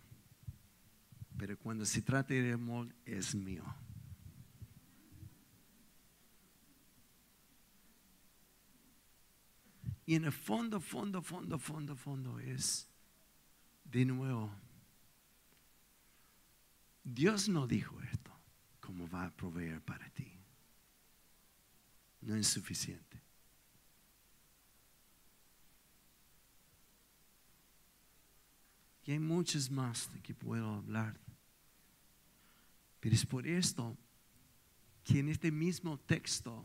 [1.37, 3.65] pero cuando se trata de amor es mío.
[10.07, 12.87] Y en el fondo, fondo, fondo, fondo, fondo es,
[13.85, 14.51] de nuevo,
[17.03, 18.31] Dios no dijo esto,
[18.81, 20.31] como va a proveer para ti.
[22.21, 23.14] No es suficiente.
[29.05, 31.19] Y hay muchos más de que puedo hablar.
[33.01, 33.97] Pero es por esto
[35.05, 36.65] que en este mismo texto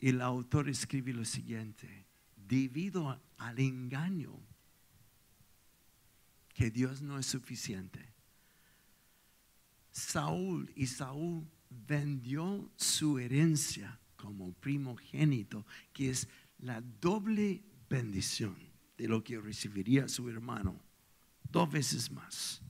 [0.00, 2.04] el autor escribe lo siguiente,
[2.36, 4.38] debido al engaño
[6.52, 8.12] que Dios no es suficiente.
[9.92, 18.56] Saúl y Saúl vendió su herencia como primogénito, que es la doble bendición
[18.98, 20.80] de lo que recibiría su hermano
[21.54, 22.60] dos veces más.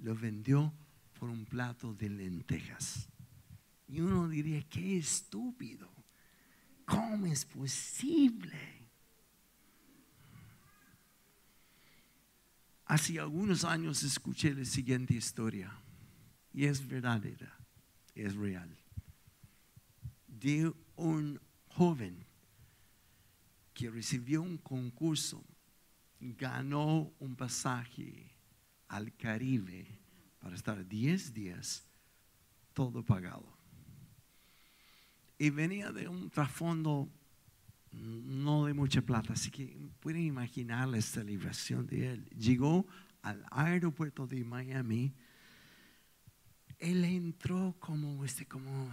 [0.00, 0.74] Lo vendió
[1.18, 3.08] por un plato de lentejas.
[3.86, 5.88] Y uno diría, qué estúpido.
[6.84, 8.58] ¿Cómo es posible?
[12.86, 15.72] Hace algunos años escuché la siguiente historia
[16.52, 17.56] y es verdadera,
[18.14, 18.76] es real.
[20.26, 22.26] De un joven
[23.74, 25.44] que recibió un concurso
[26.20, 28.30] ganó un pasaje
[28.88, 29.86] al Caribe
[30.40, 31.86] para estar 10 días
[32.72, 33.56] todo pagado.
[35.38, 37.08] Y venía de un trasfondo
[37.92, 42.24] no de mucha plata, así que pueden imaginar la celebración de él.
[42.30, 42.86] Llegó
[43.22, 45.14] al aeropuerto de Miami,
[46.78, 48.90] él entró como, este, como,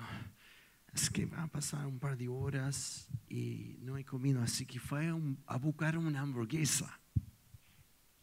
[0.95, 4.79] es que va a pasar un par de horas y no he comido, así que
[4.79, 5.13] fue
[5.45, 6.99] a buscar una hamburguesa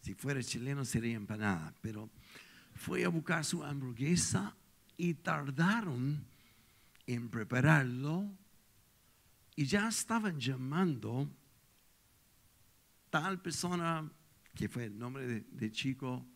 [0.02, 2.10] si fuera chileno sería empanada, pero
[2.74, 4.54] fue a buscar su hamburguesa
[4.96, 6.24] y tardaron
[7.06, 8.28] en prepararlo
[9.54, 11.28] y ya estaban llamando
[13.10, 14.10] tal persona
[14.54, 16.26] que fue el nombre de, de chico,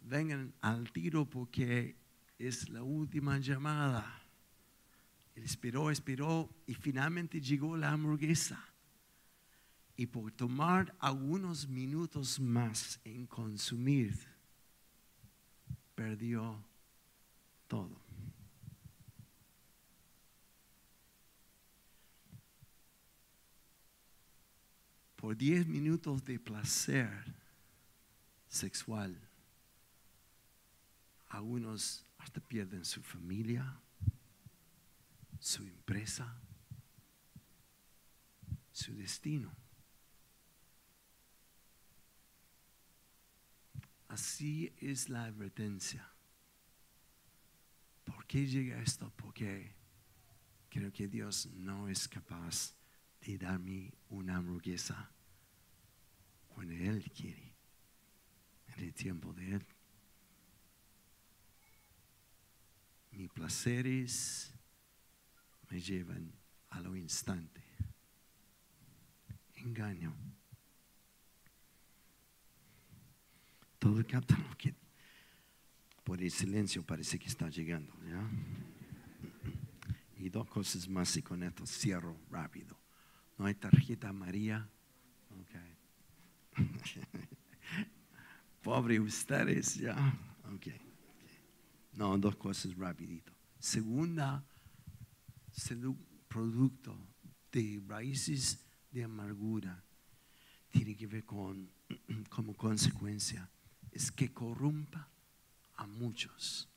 [0.00, 1.96] vengan al tiro porque
[2.38, 4.21] es la última llamada.
[5.34, 8.72] Él esperó, esperó y finalmente llegó la hamburguesa
[9.96, 14.18] y por tomar algunos minutos más en consumir,
[15.94, 16.62] perdió
[17.68, 18.00] todo.
[25.16, 27.32] Por diez minutos de placer
[28.48, 29.16] sexual,
[31.28, 33.80] algunos hasta pierden su familia,
[35.42, 36.40] su empresa,
[38.70, 39.52] su destino.
[44.06, 46.08] Así es la advertencia.
[48.04, 49.12] ¿Por qué llega esto?
[49.16, 49.74] Porque
[50.68, 52.76] creo que Dios no es capaz
[53.20, 55.10] de darme una hamburguesa
[56.50, 57.52] cuando Él quiere,
[58.76, 59.66] en el tiempo de Él.
[63.10, 64.51] Mis placeres
[65.72, 66.30] me llevan
[66.68, 67.62] a lo instante.
[69.54, 70.14] Engaño.
[73.78, 74.74] Todo capta lo que
[76.04, 77.90] por el silencio parece que está llegando.
[80.18, 82.78] Y dos cosas más y con esto cierro rápido.
[83.38, 84.68] No hay tarjeta María.
[85.40, 86.66] Okay.
[88.62, 89.96] Pobre ustedes, ya.
[90.54, 90.66] Ok.
[91.94, 93.32] No, dos cosas rapidito.
[93.58, 94.44] Segunda,
[96.28, 96.96] producto
[97.52, 99.82] de raíces de amargura
[100.70, 101.70] tiene que ver con,
[102.30, 103.50] como consecuencia,
[103.90, 105.08] es que corrompa
[105.76, 106.68] a muchos,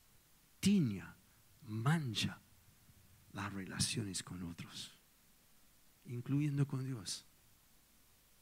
[0.60, 1.16] tiña,
[1.64, 2.42] mancha
[3.32, 4.92] las relaciones con otros,
[6.06, 7.26] incluyendo con Dios.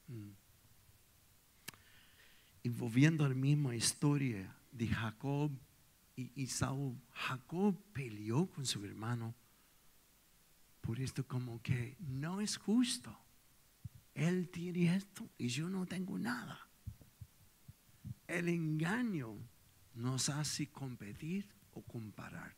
[0.08, 0.32] Mm.
[2.64, 5.52] Y volviendo a la misma historia de Jacob
[6.16, 9.36] y Isaú, Jacob peleó con su hermano
[10.84, 13.18] por esto como que no es justo.
[14.14, 16.68] Él tiene esto y yo no tengo nada.
[18.28, 19.34] El engaño
[19.96, 22.54] nos hace competir o comparar.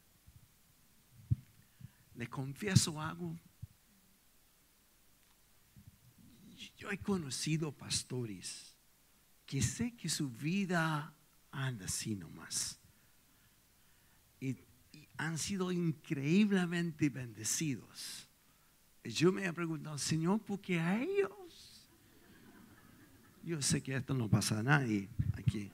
[2.15, 3.37] Le confieso algo.
[6.77, 8.75] Yo he conocido pastores
[9.45, 11.13] que sé que su vida
[11.51, 12.79] anda así nomás.
[15.17, 18.29] Han sido increíblemente bendecidos.
[19.03, 21.87] Yo me he preguntado, Señor, ¿por qué a ellos?
[23.43, 25.71] Yo sé que esto no pasa a nadie aquí.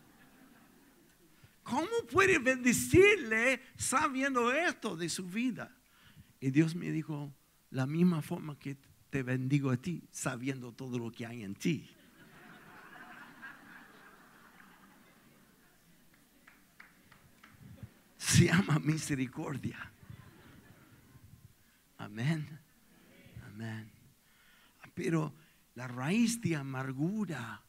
[1.64, 5.74] ¿Cómo puede bendecirle sabiendo esto de su vida?
[6.42, 7.34] Y Dios me dijo,
[7.70, 8.78] la misma forma que
[9.10, 11.90] te bendigo a ti, sabiendo todo lo que hay en ti.
[18.32, 19.92] Se llama misericordia.
[21.98, 22.62] Amén.
[24.94, 25.36] Pero
[25.76, 27.62] la raíz de amargura,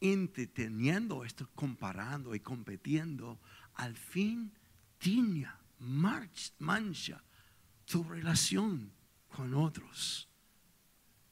[0.00, 3.38] entreteniendo esto, comparando y compitiendo,
[3.74, 4.52] al fin
[4.98, 7.22] tiña, mancha
[7.84, 8.90] tu relación
[9.28, 10.28] con otros.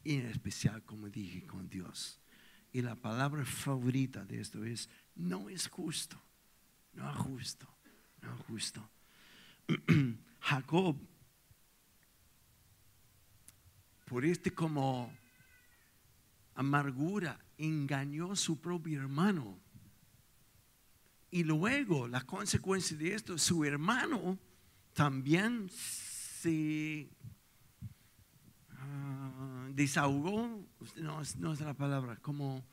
[0.05, 2.21] Y en especial, como dije, con Dios.
[2.73, 6.23] Y la palabra favorita de esto es, no es justo,
[6.93, 7.76] no es justo,
[8.49, 8.81] justo.
[10.41, 10.97] Jacob,
[14.07, 15.13] por este como
[16.55, 19.59] amargura, engañó a su propio hermano.
[21.31, 24.39] Y luego, la consecuencia de esto, su hermano
[24.93, 27.11] también se
[28.71, 30.65] ah, desahogó,
[30.97, 32.65] no, no es la palabra, como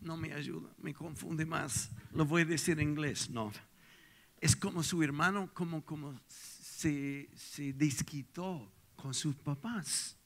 [0.00, 3.52] no me ayuda, me confunde más, lo voy a decir en inglés, no.
[4.40, 10.16] Es como su hermano, como, como se, se desquitó con sus papás.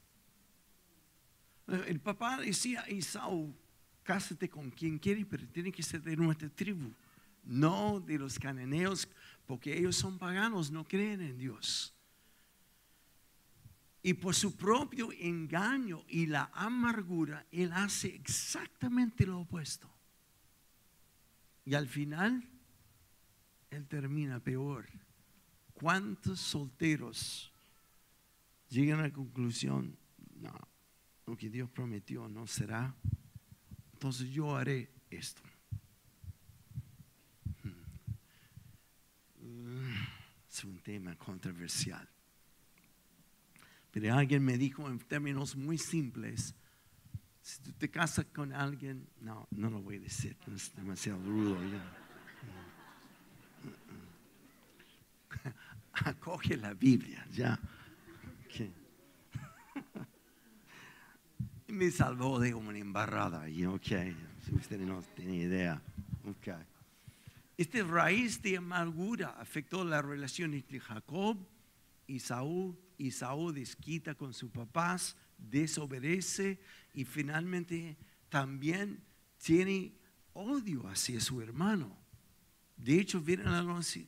[1.86, 3.54] El papá decía a Isaú,
[4.02, 6.92] cásate con quien quiere, pero tiene que ser de nuestra tribu,
[7.44, 9.08] no de los cananeos
[9.46, 11.94] porque ellos son paganos, no creen en Dios.
[14.02, 19.88] Y por su propio engaño y la amargura, Él hace exactamente lo opuesto.
[21.64, 22.48] Y al final,
[23.70, 24.88] Él termina peor.
[25.74, 27.52] ¿Cuántos solteros
[28.68, 29.96] llegan a la conclusión,
[30.40, 30.52] no,
[31.26, 32.94] lo que Dios prometió no será?
[33.92, 35.42] Entonces yo haré esto.
[40.52, 42.11] es un tema controversial.
[43.92, 46.54] Pero alguien me dijo en términos muy simples,
[47.42, 51.58] si tú te casas con alguien, no, no lo voy a decir, es demasiado rudo
[51.70, 51.84] ya.
[56.08, 57.60] Acoge la Biblia, ya.
[61.68, 63.88] Me salvó de una embarrada, y ok,
[64.44, 65.82] si usted no tiene idea,
[66.24, 66.48] ok.
[67.58, 71.36] Esta raíz de amargura afectó la relación entre Jacob
[72.06, 72.18] y
[73.10, 76.60] Saúl desquita con sus papás, desobedece
[76.94, 77.96] y finalmente
[78.28, 79.02] también
[79.42, 79.92] tiene
[80.34, 81.96] odio hacia su hermano.
[82.76, 83.62] De hecho, viene la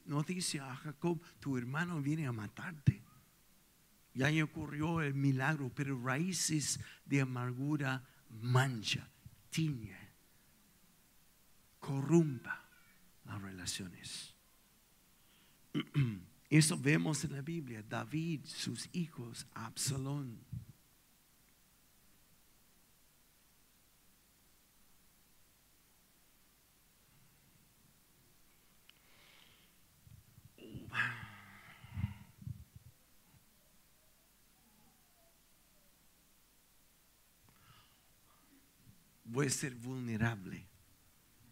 [0.07, 3.03] noticia a Jacob, tu hermano viene a matarte.
[4.14, 9.09] Y ahí ocurrió el milagro, pero raíces de amargura mancha,
[9.51, 9.97] tiñe,
[11.80, 12.64] corrumpa
[13.24, 14.34] las relaciones.
[16.55, 17.82] Eso vemos en la Biblia.
[17.82, 20.38] David, sus hijos, Absalón.
[39.24, 40.68] Voy a ser vulnerable,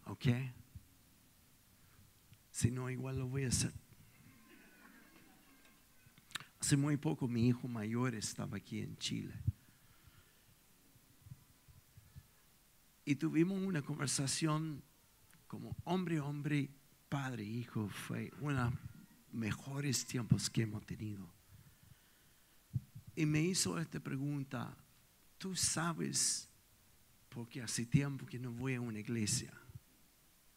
[0.05, 0.27] ¿ok?
[2.51, 3.82] Si no, igual lo voy a hacer.
[6.63, 9.33] Hace muy poco mi hijo mayor estaba aquí en Chile.
[13.03, 14.81] Y tuvimos una conversación
[15.45, 16.69] como hombre, hombre,
[17.09, 17.89] padre, hijo.
[17.89, 18.73] Fue uno de los
[19.33, 21.29] mejores tiempos que hemos tenido.
[23.13, 24.73] Y me hizo esta pregunta,
[25.37, 26.47] tú sabes,
[27.27, 29.51] porque hace tiempo que no voy a una iglesia,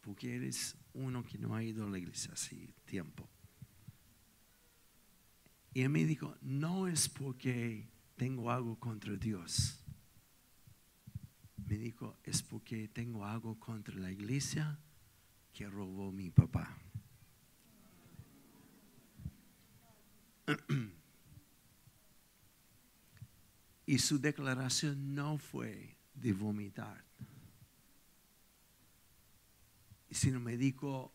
[0.03, 3.29] porque eres uno que no ha ido a la iglesia hace tiempo.
[5.77, 9.79] Y él me dijo, no es porque tengo algo contra Dios.
[11.69, 14.79] Me dijo, es porque tengo algo contra la iglesia
[15.53, 16.75] que robó mi papá.
[23.85, 27.05] Y su declaración no fue de vomitar,
[30.11, 31.13] sino me dijo,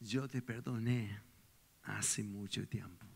[0.00, 1.24] yo te perdoné
[1.86, 3.06] hace mucho tiempo.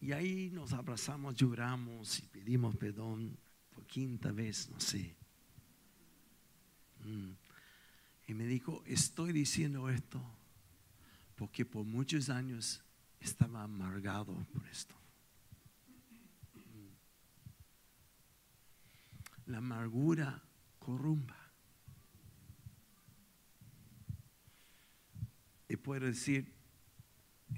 [0.00, 3.36] Y ahí nos abrazamos, lloramos y pedimos perdón
[3.70, 5.16] por quinta vez, no sé.
[7.04, 7.32] Mm.
[8.28, 10.22] Y me dijo, estoy diciendo esto
[11.34, 12.82] porque por muchos años
[13.20, 14.94] estaba amargado por esto.
[16.54, 16.88] Mm.
[19.50, 20.42] La amargura
[20.78, 21.47] corrumpa.
[25.68, 26.50] Y puedo decir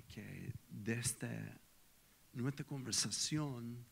[0.08, 1.58] que desde
[2.32, 3.84] nuestra conversación,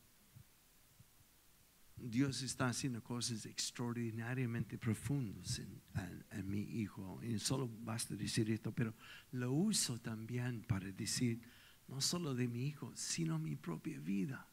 [1.97, 7.21] Dios está haciendo cosas extraordinariamente profundas en, mi hijo.
[7.23, 8.95] Y solo basta decir esto, pero
[9.33, 11.41] lo uso también para decir,
[11.87, 14.47] no solo de mi hijo, sino mi propia vida.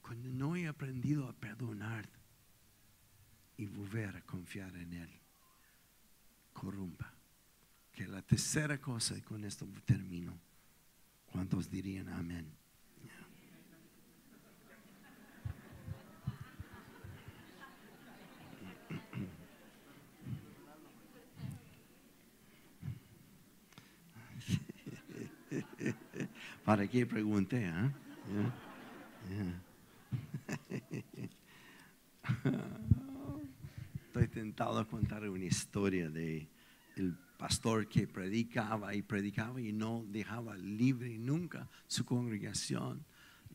[0.00, 2.08] Cuando no he aprendido a perdonar
[3.56, 5.10] y volver a confiar en Él,
[6.52, 7.13] corrompa
[7.94, 10.36] que la tercera cosa, y con esto termino,
[11.30, 12.50] ¿cuántos dirían amén?
[26.64, 27.66] ¿Para qué pregunté?
[27.66, 27.92] ¿eh?
[34.06, 36.48] Estoy tentado a contar una historia de
[37.36, 43.04] pastor que predicaba y predicaba y no dejaba libre nunca su congregación.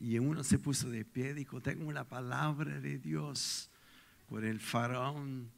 [0.00, 3.70] Y uno se puso de pie y dijo, tengo una palabra de Dios.
[4.28, 5.50] Por el faraón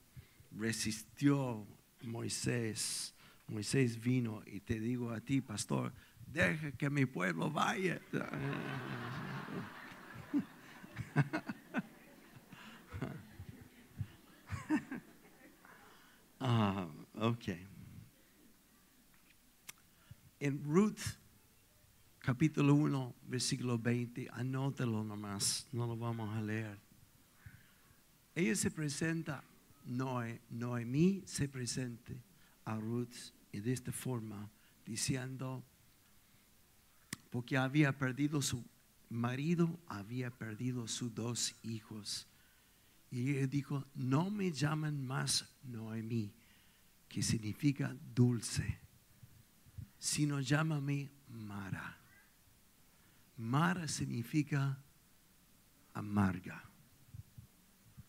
[0.56, 1.66] resistió
[2.02, 3.14] Moisés.
[3.48, 5.92] Moisés vino y te digo a ti, pastor,
[6.26, 8.00] deja que mi pueblo vaya.
[16.40, 17.71] ah, okay
[20.43, 20.99] en Ruth
[22.18, 26.80] capítulo 1, versículo 20, anótelo nomás, no lo vamos a leer.
[28.34, 29.45] Ella se presenta,
[29.84, 32.12] Noé, Noemí se presenta
[32.64, 33.14] a Ruth
[33.53, 34.51] y de esta forma
[34.84, 35.62] diciendo,
[37.30, 38.64] porque había perdido su
[39.11, 42.26] marido, había perdido sus dos hijos.
[43.12, 46.32] Y ella dijo, no me llaman más Noemí,
[47.09, 48.82] que significa dulce
[50.03, 51.96] sino llámame Mara.
[53.36, 54.76] Mara significa
[55.94, 56.61] amarga,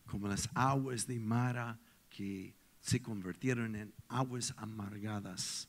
[0.04, 1.78] como las aguas de Mara
[2.10, 5.68] que se convirtieron en aguas amargadas.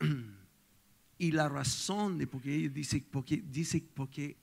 [1.18, 4.36] Y la razón de por qué dice, porque, dice porque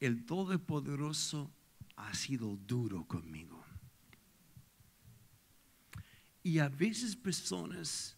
[0.00, 1.52] el Todopoderoso
[1.96, 3.62] ha sido duro conmigo.
[6.42, 8.16] Y a veces personas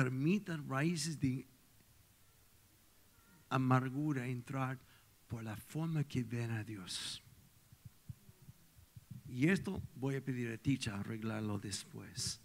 [0.00, 1.46] permitan raíces de
[3.50, 4.78] amargura entrar
[5.28, 7.22] por la forma que ven a Dios.
[9.28, 12.40] Y esto voy a pedir a Ticha arreglarlo después.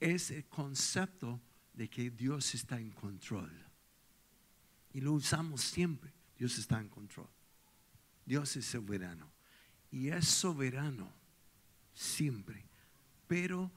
[0.00, 1.40] Es el concepto
[1.72, 3.50] de que Dios está en control.
[4.92, 6.12] Y lo usamos siempre.
[6.36, 7.30] Dios está en control.
[8.26, 9.32] Dios es soberano.
[9.90, 11.10] Y es soberano
[11.94, 12.66] siempre.
[13.26, 13.72] Pero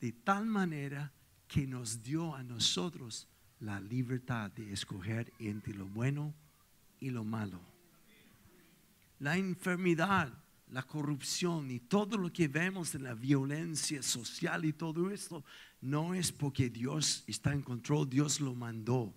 [0.00, 1.12] de tal manera
[1.54, 3.28] que nos dio a nosotros
[3.60, 6.34] la libertad de escoger entre lo bueno
[6.98, 7.60] y lo malo.
[9.20, 10.32] La enfermedad,
[10.70, 15.44] la corrupción y todo lo que vemos en la violencia social y todo esto,
[15.80, 19.14] no es porque Dios está en control, Dios lo mandó.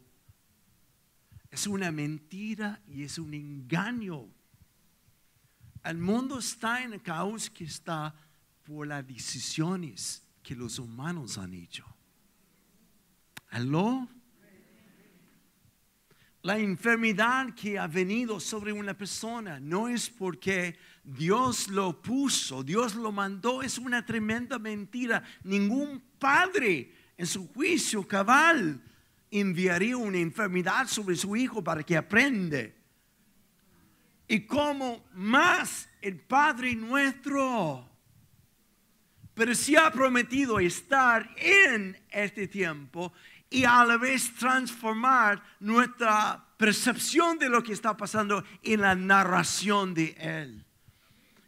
[1.49, 4.27] Es una mentira y es un engaño.
[5.83, 8.13] El mundo está en el caos que está
[8.63, 11.96] por las decisiones que los humanos han hecho.
[13.49, 14.07] ¿Aló?
[16.43, 22.95] La enfermedad que ha venido sobre una persona no es porque Dios lo puso, Dios
[22.95, 25.23] lo mandó, es una tremenda mentira.
[25.43, 28.81] Ningún padre en su juicio cabal
[29.31, 32.75] enviaría una enfermedad sobre su hijo para que aprende.
[34.27, 37.89] Y como más el Padre nuestro,
[39.33, 43.13] pero si ha prometido estar en este tiempo
[43.49, 49.93] y a la vez transformar nuestra percepción de lo que está pasando en la narración
[49.93, 50.65] de Él.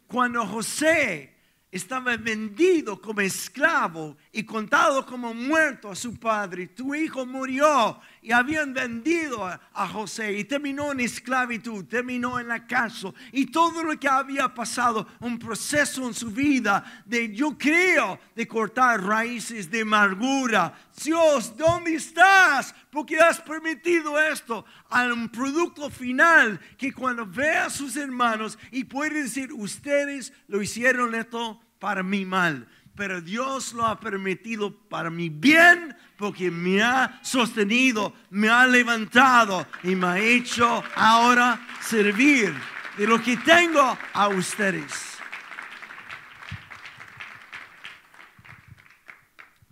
[0.06, 1.36] Cuando José
[1.70, 6.68] estaba vendido como esclavo y contado como muerto a su padre.
[6.68, 12.66] Tu hijo murió y habían vendido a, José y terminó en esclavitud, terminó en la
[12.66, 18.20] cárcel y todo lo que había pasado, un proceso en su vida de yo creo
[18.36, 20.72] de cortar raíces de amargura.
[21.02, 22.74] Dios, ¿dónde estás?
[22.90, 28.84] Porque has permitido esto a un producto final que cuando vea a sus hermanos y
[28.84, 35.10] puede decir, ustedes lo hicieron esto para mi mal pero Dios lo ha permitido para
[35.10, 42.54] mi bien porque me ha sostenido, me ha levantado y me ha hecho ahora servir
[42.96, 45.18] de lo que tengo a ustedes.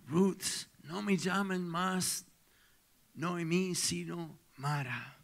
[0.07, 2.25] Ruth, no me llamen más
[3.13, 5.15] Noemí, sino Mara.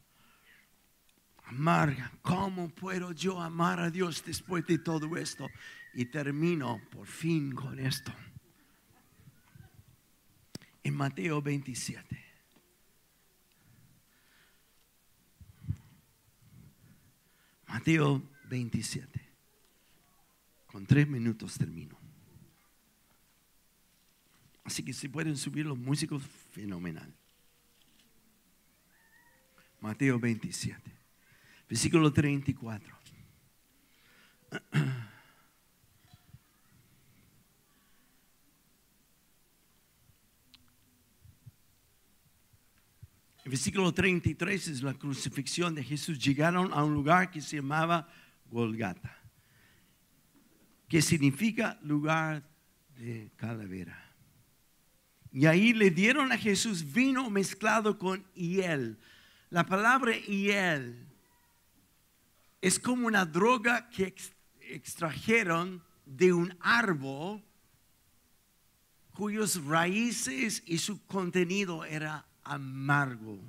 [1.48, 5.48] Amarga, ¿cómo puedo yo amar a Dios después de todo esto?
[5.96, 8.14] Y termino por fin con esto.
[10.84, 12.24] En Mateo 27.
[17.68, 19.22] Mateo 27.
[20.68, 21.98] Con tres minutos termino.
[24.66, 27.14] Así que si pueden subir los músicos, fenomenal.
[29.80, 30.92] Mateo 27,
[31.70, 32.98] versículo 34.
[43.46, 46.18] El versículo 33 es la crucifixión de Jesús.
[46.18, 48.10] Llegaron a un lugar que se llamaba
[48.50, 49.16] Golgata,
[50.90, 52.44] que significa lugar
[52.98, 54.04] de calavera.
[55.32, 58.98] Y ahí le dieron a Jesús vino mezclado con hiel.
[59.52, 61.06] La palabra hiel
[62.62, 64.16] es como una droga que
[64.60, 67.44] extrajeron de un árbol
[69.14, 73.40] cuyos raíces y su contenido era amargo.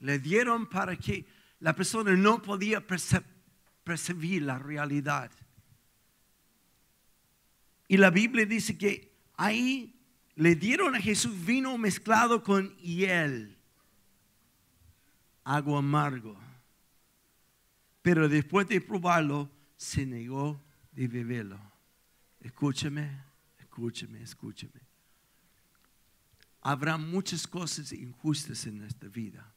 [0.00, 1.24] Le dieron para que
[1.60, 2.84] la persona no podía
[3.84, 5.30] percibir la realidad.
[7.88, 9.94] Y la Biblia dice que ahí
[10.34, 13.56] le dieron a Jesús vino mezclado con hiel,
[15.42, 16.38] agua amargo.
[18.02, 20.60] Pero después de probarlo, se negó
[20.92, 21.58] de beberlo.
[22.40, 23.24] Escúcheme,
[23.58, 24.87] escúcheme, escúcheme
[26.60, 29.52] habrá muchas cosas injustas en nuestra vida.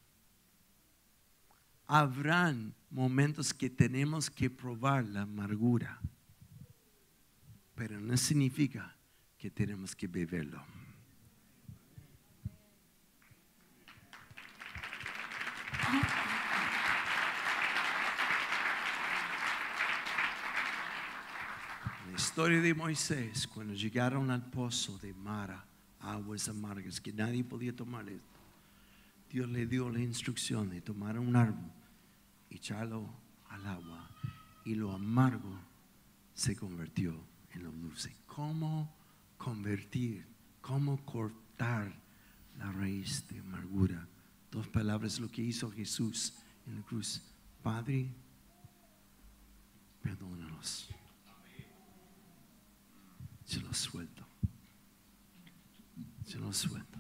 [1.88, 6.00] Habrán momentos que tenemos que probar la amargura,
[7.76, 8.96] pero no significa
[9.38, 10.64] que tenemos que beberlo.
[22.10, 25.66] La historia de Moisés, cuando llegaron al pozo de Mara,
[26.02, 28.40] aguas amargas que nadie podía tomar esto.
[29.30, 31.72] Dios le dio la instrucción de tomar un árbol,
[32.50, 33.10] echarlo
[33.50, 34.10] al agua
[34.66, 35.58] y lo amargo
[36.34, 37.16] se convirtió
[37.52, 38.16] en lo dulce.
[38.26, 38.94] ¿Cómo
[39.38, 40.26] convertir?
[40.62, 41.94] ¿Cómo cortar
[42.58, 44.08] la raíz de amargura?
[44.52, 46.34] Dos palabras, lo que hizo Jesús
[46.68, 47.22] en la cruz.
[47.64, 48.14] Padre,
[50.02, 50.90] perdónalos.
[53.46, 54.31] Se los suelto
[56.32, 57.00] se lo suelto.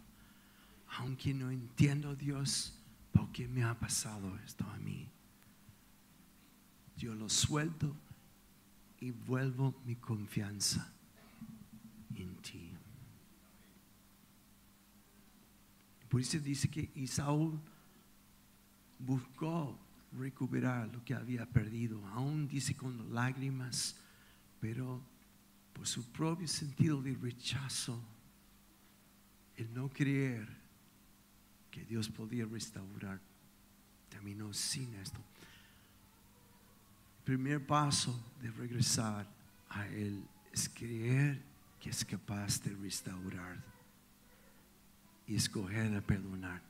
[0.97, 2.73] Aunque no entiendo Dios,
[3.13, 5.07] ¿por qué me ha pasado esto a mí?
[6.97, 7.95] Yo lo suelto
[8.99, 10.91] y vuelvo mi confianza
[12.15, 12.71] en ti.
[16.09, 17.57] Por eso dice que Isaú
[18.99, 19.79] buscó
[20.11, 23.95] recuperar lo que había perdido, aún dice con lágrimas,
[24.59, 25.01] pero
[25.71, 27.97] por su propio sentido de rechazo
[29.57, 30.47] el no creer
[31.69, 33.19] que Dios podía restaurar
[34.09, 35.19] terminó sin esto.
[37.19, 39.25] El primer paso de regresar
[39.69, 41.41] a Él es creer
[41.79, 43.57] que es capaz de restaurar
[45.25, 46.61] y escoger a perdonar.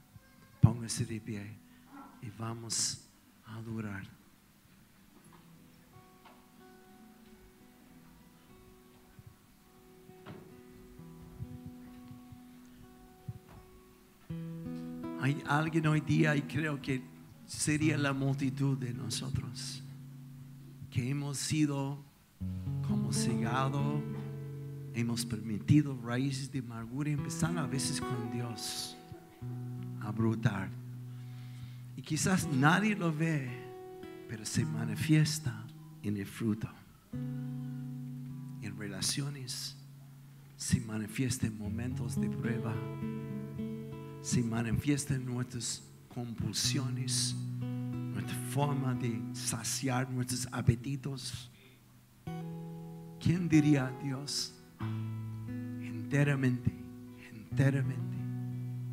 [0.61, 1.57] Póngase de pie
[2.21, 3.07] y vamos
[3.45, 4.20] a adorar.
[15.21, 17.01] Hay alguien hoy día y creo que
[17.45, 19.83] sería la multitud de nosotros
[20.89, 22.03] que hemos sido
[22.87, 24.01] como cegado,
[24.93, 28.97] hemos permitido raíces de amargura empezando a veces con Dios
[30.01, 30.69] a brotar.
[31.95, 33.49] Y quizás nadie lo ve,
[34.27, 35.65] pero se manifiesta
[36.01, 36.67] en el fruto.
[38.61, 39.77] En relaciones,
[40.57, 42.75] se manifiesta en momentos de prueba,
[44.21, 51.49] se manifiesta en nuestras compulsiones, nuestra forma de saciar nuestros apetitos.
[53.19, 54.53] ¿Quién diría Dios?
[55.81, 56.71] Enteramente,
[57.31, 58.17] enteramente,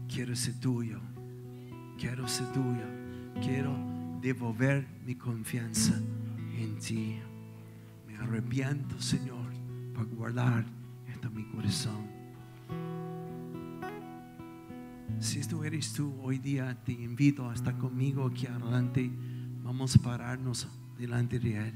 [0.08, 1.00] quiero ser tuyo,
[1.98, 2.86] quiero ser tuyo,
[3.42, 3.76] quiero
[4.20, 5.94] devolver mi confianza
[6.56, 7.18] en ti.
[8.06, 9.52] Me arrepiento, Señor,
[9.94, 10.64] por guardar
[11.06, 12.06] esto en mi corazón.
[15.20, 19.10] Si esto eres tú hoy día, te invito a estar conmigo aquí adelante.
[19.64, 21.74] Vamos a pararnos delante de Él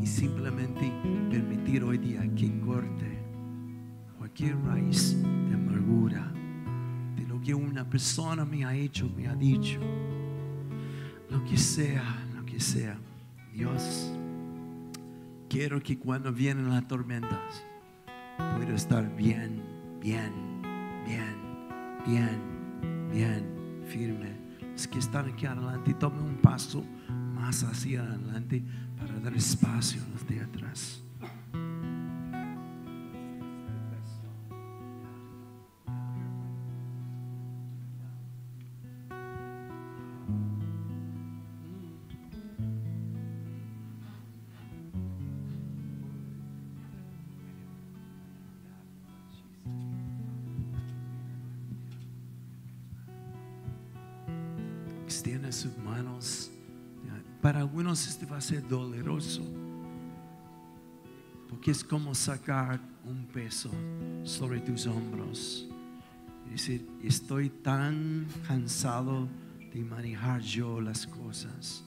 [0.00, 0.92] y simplemente
[1.30, 3.22] permitir hoy día que corte
[4.18, 6.32] cualquier raíz de amargura,
[7.16, 9.78] de lo que una persona me ha hecho, me ha dicho,
[11.30, 12.98] lo que sea, lo que sea.
[13.54, 14.12] Dios,
[15.48, 17.64] quiero que cuando vienen las tormentas,
[18.56, 19.62] pueda estar bien,
[20.00, 20.32] bien,
[21.06, 21.36] bien,
[22.04, 22.51] bien
[23.12, 23.44] bien,
[23.86, 24.32] firme.
[24.72, 28.62] Los que están aquí adelante, tomen un paso más hacia adelante
[28.98, 31.01] para dar espacio a los de atrás.
[58.42, 59.42] Ser doloroso.
[61.48, 63.70] Porque es como sacar un peso
[64.24, 65.68] sobre tus hombros.
[66.46, 69.28] Y decir, estoy tan cansado
[69.72, 71.84] de manejar yo las cosas.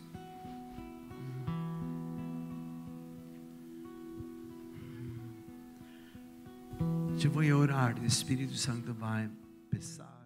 [7.17, 10.24] Yo voy a orar, el Espíritu Santo va a empezar.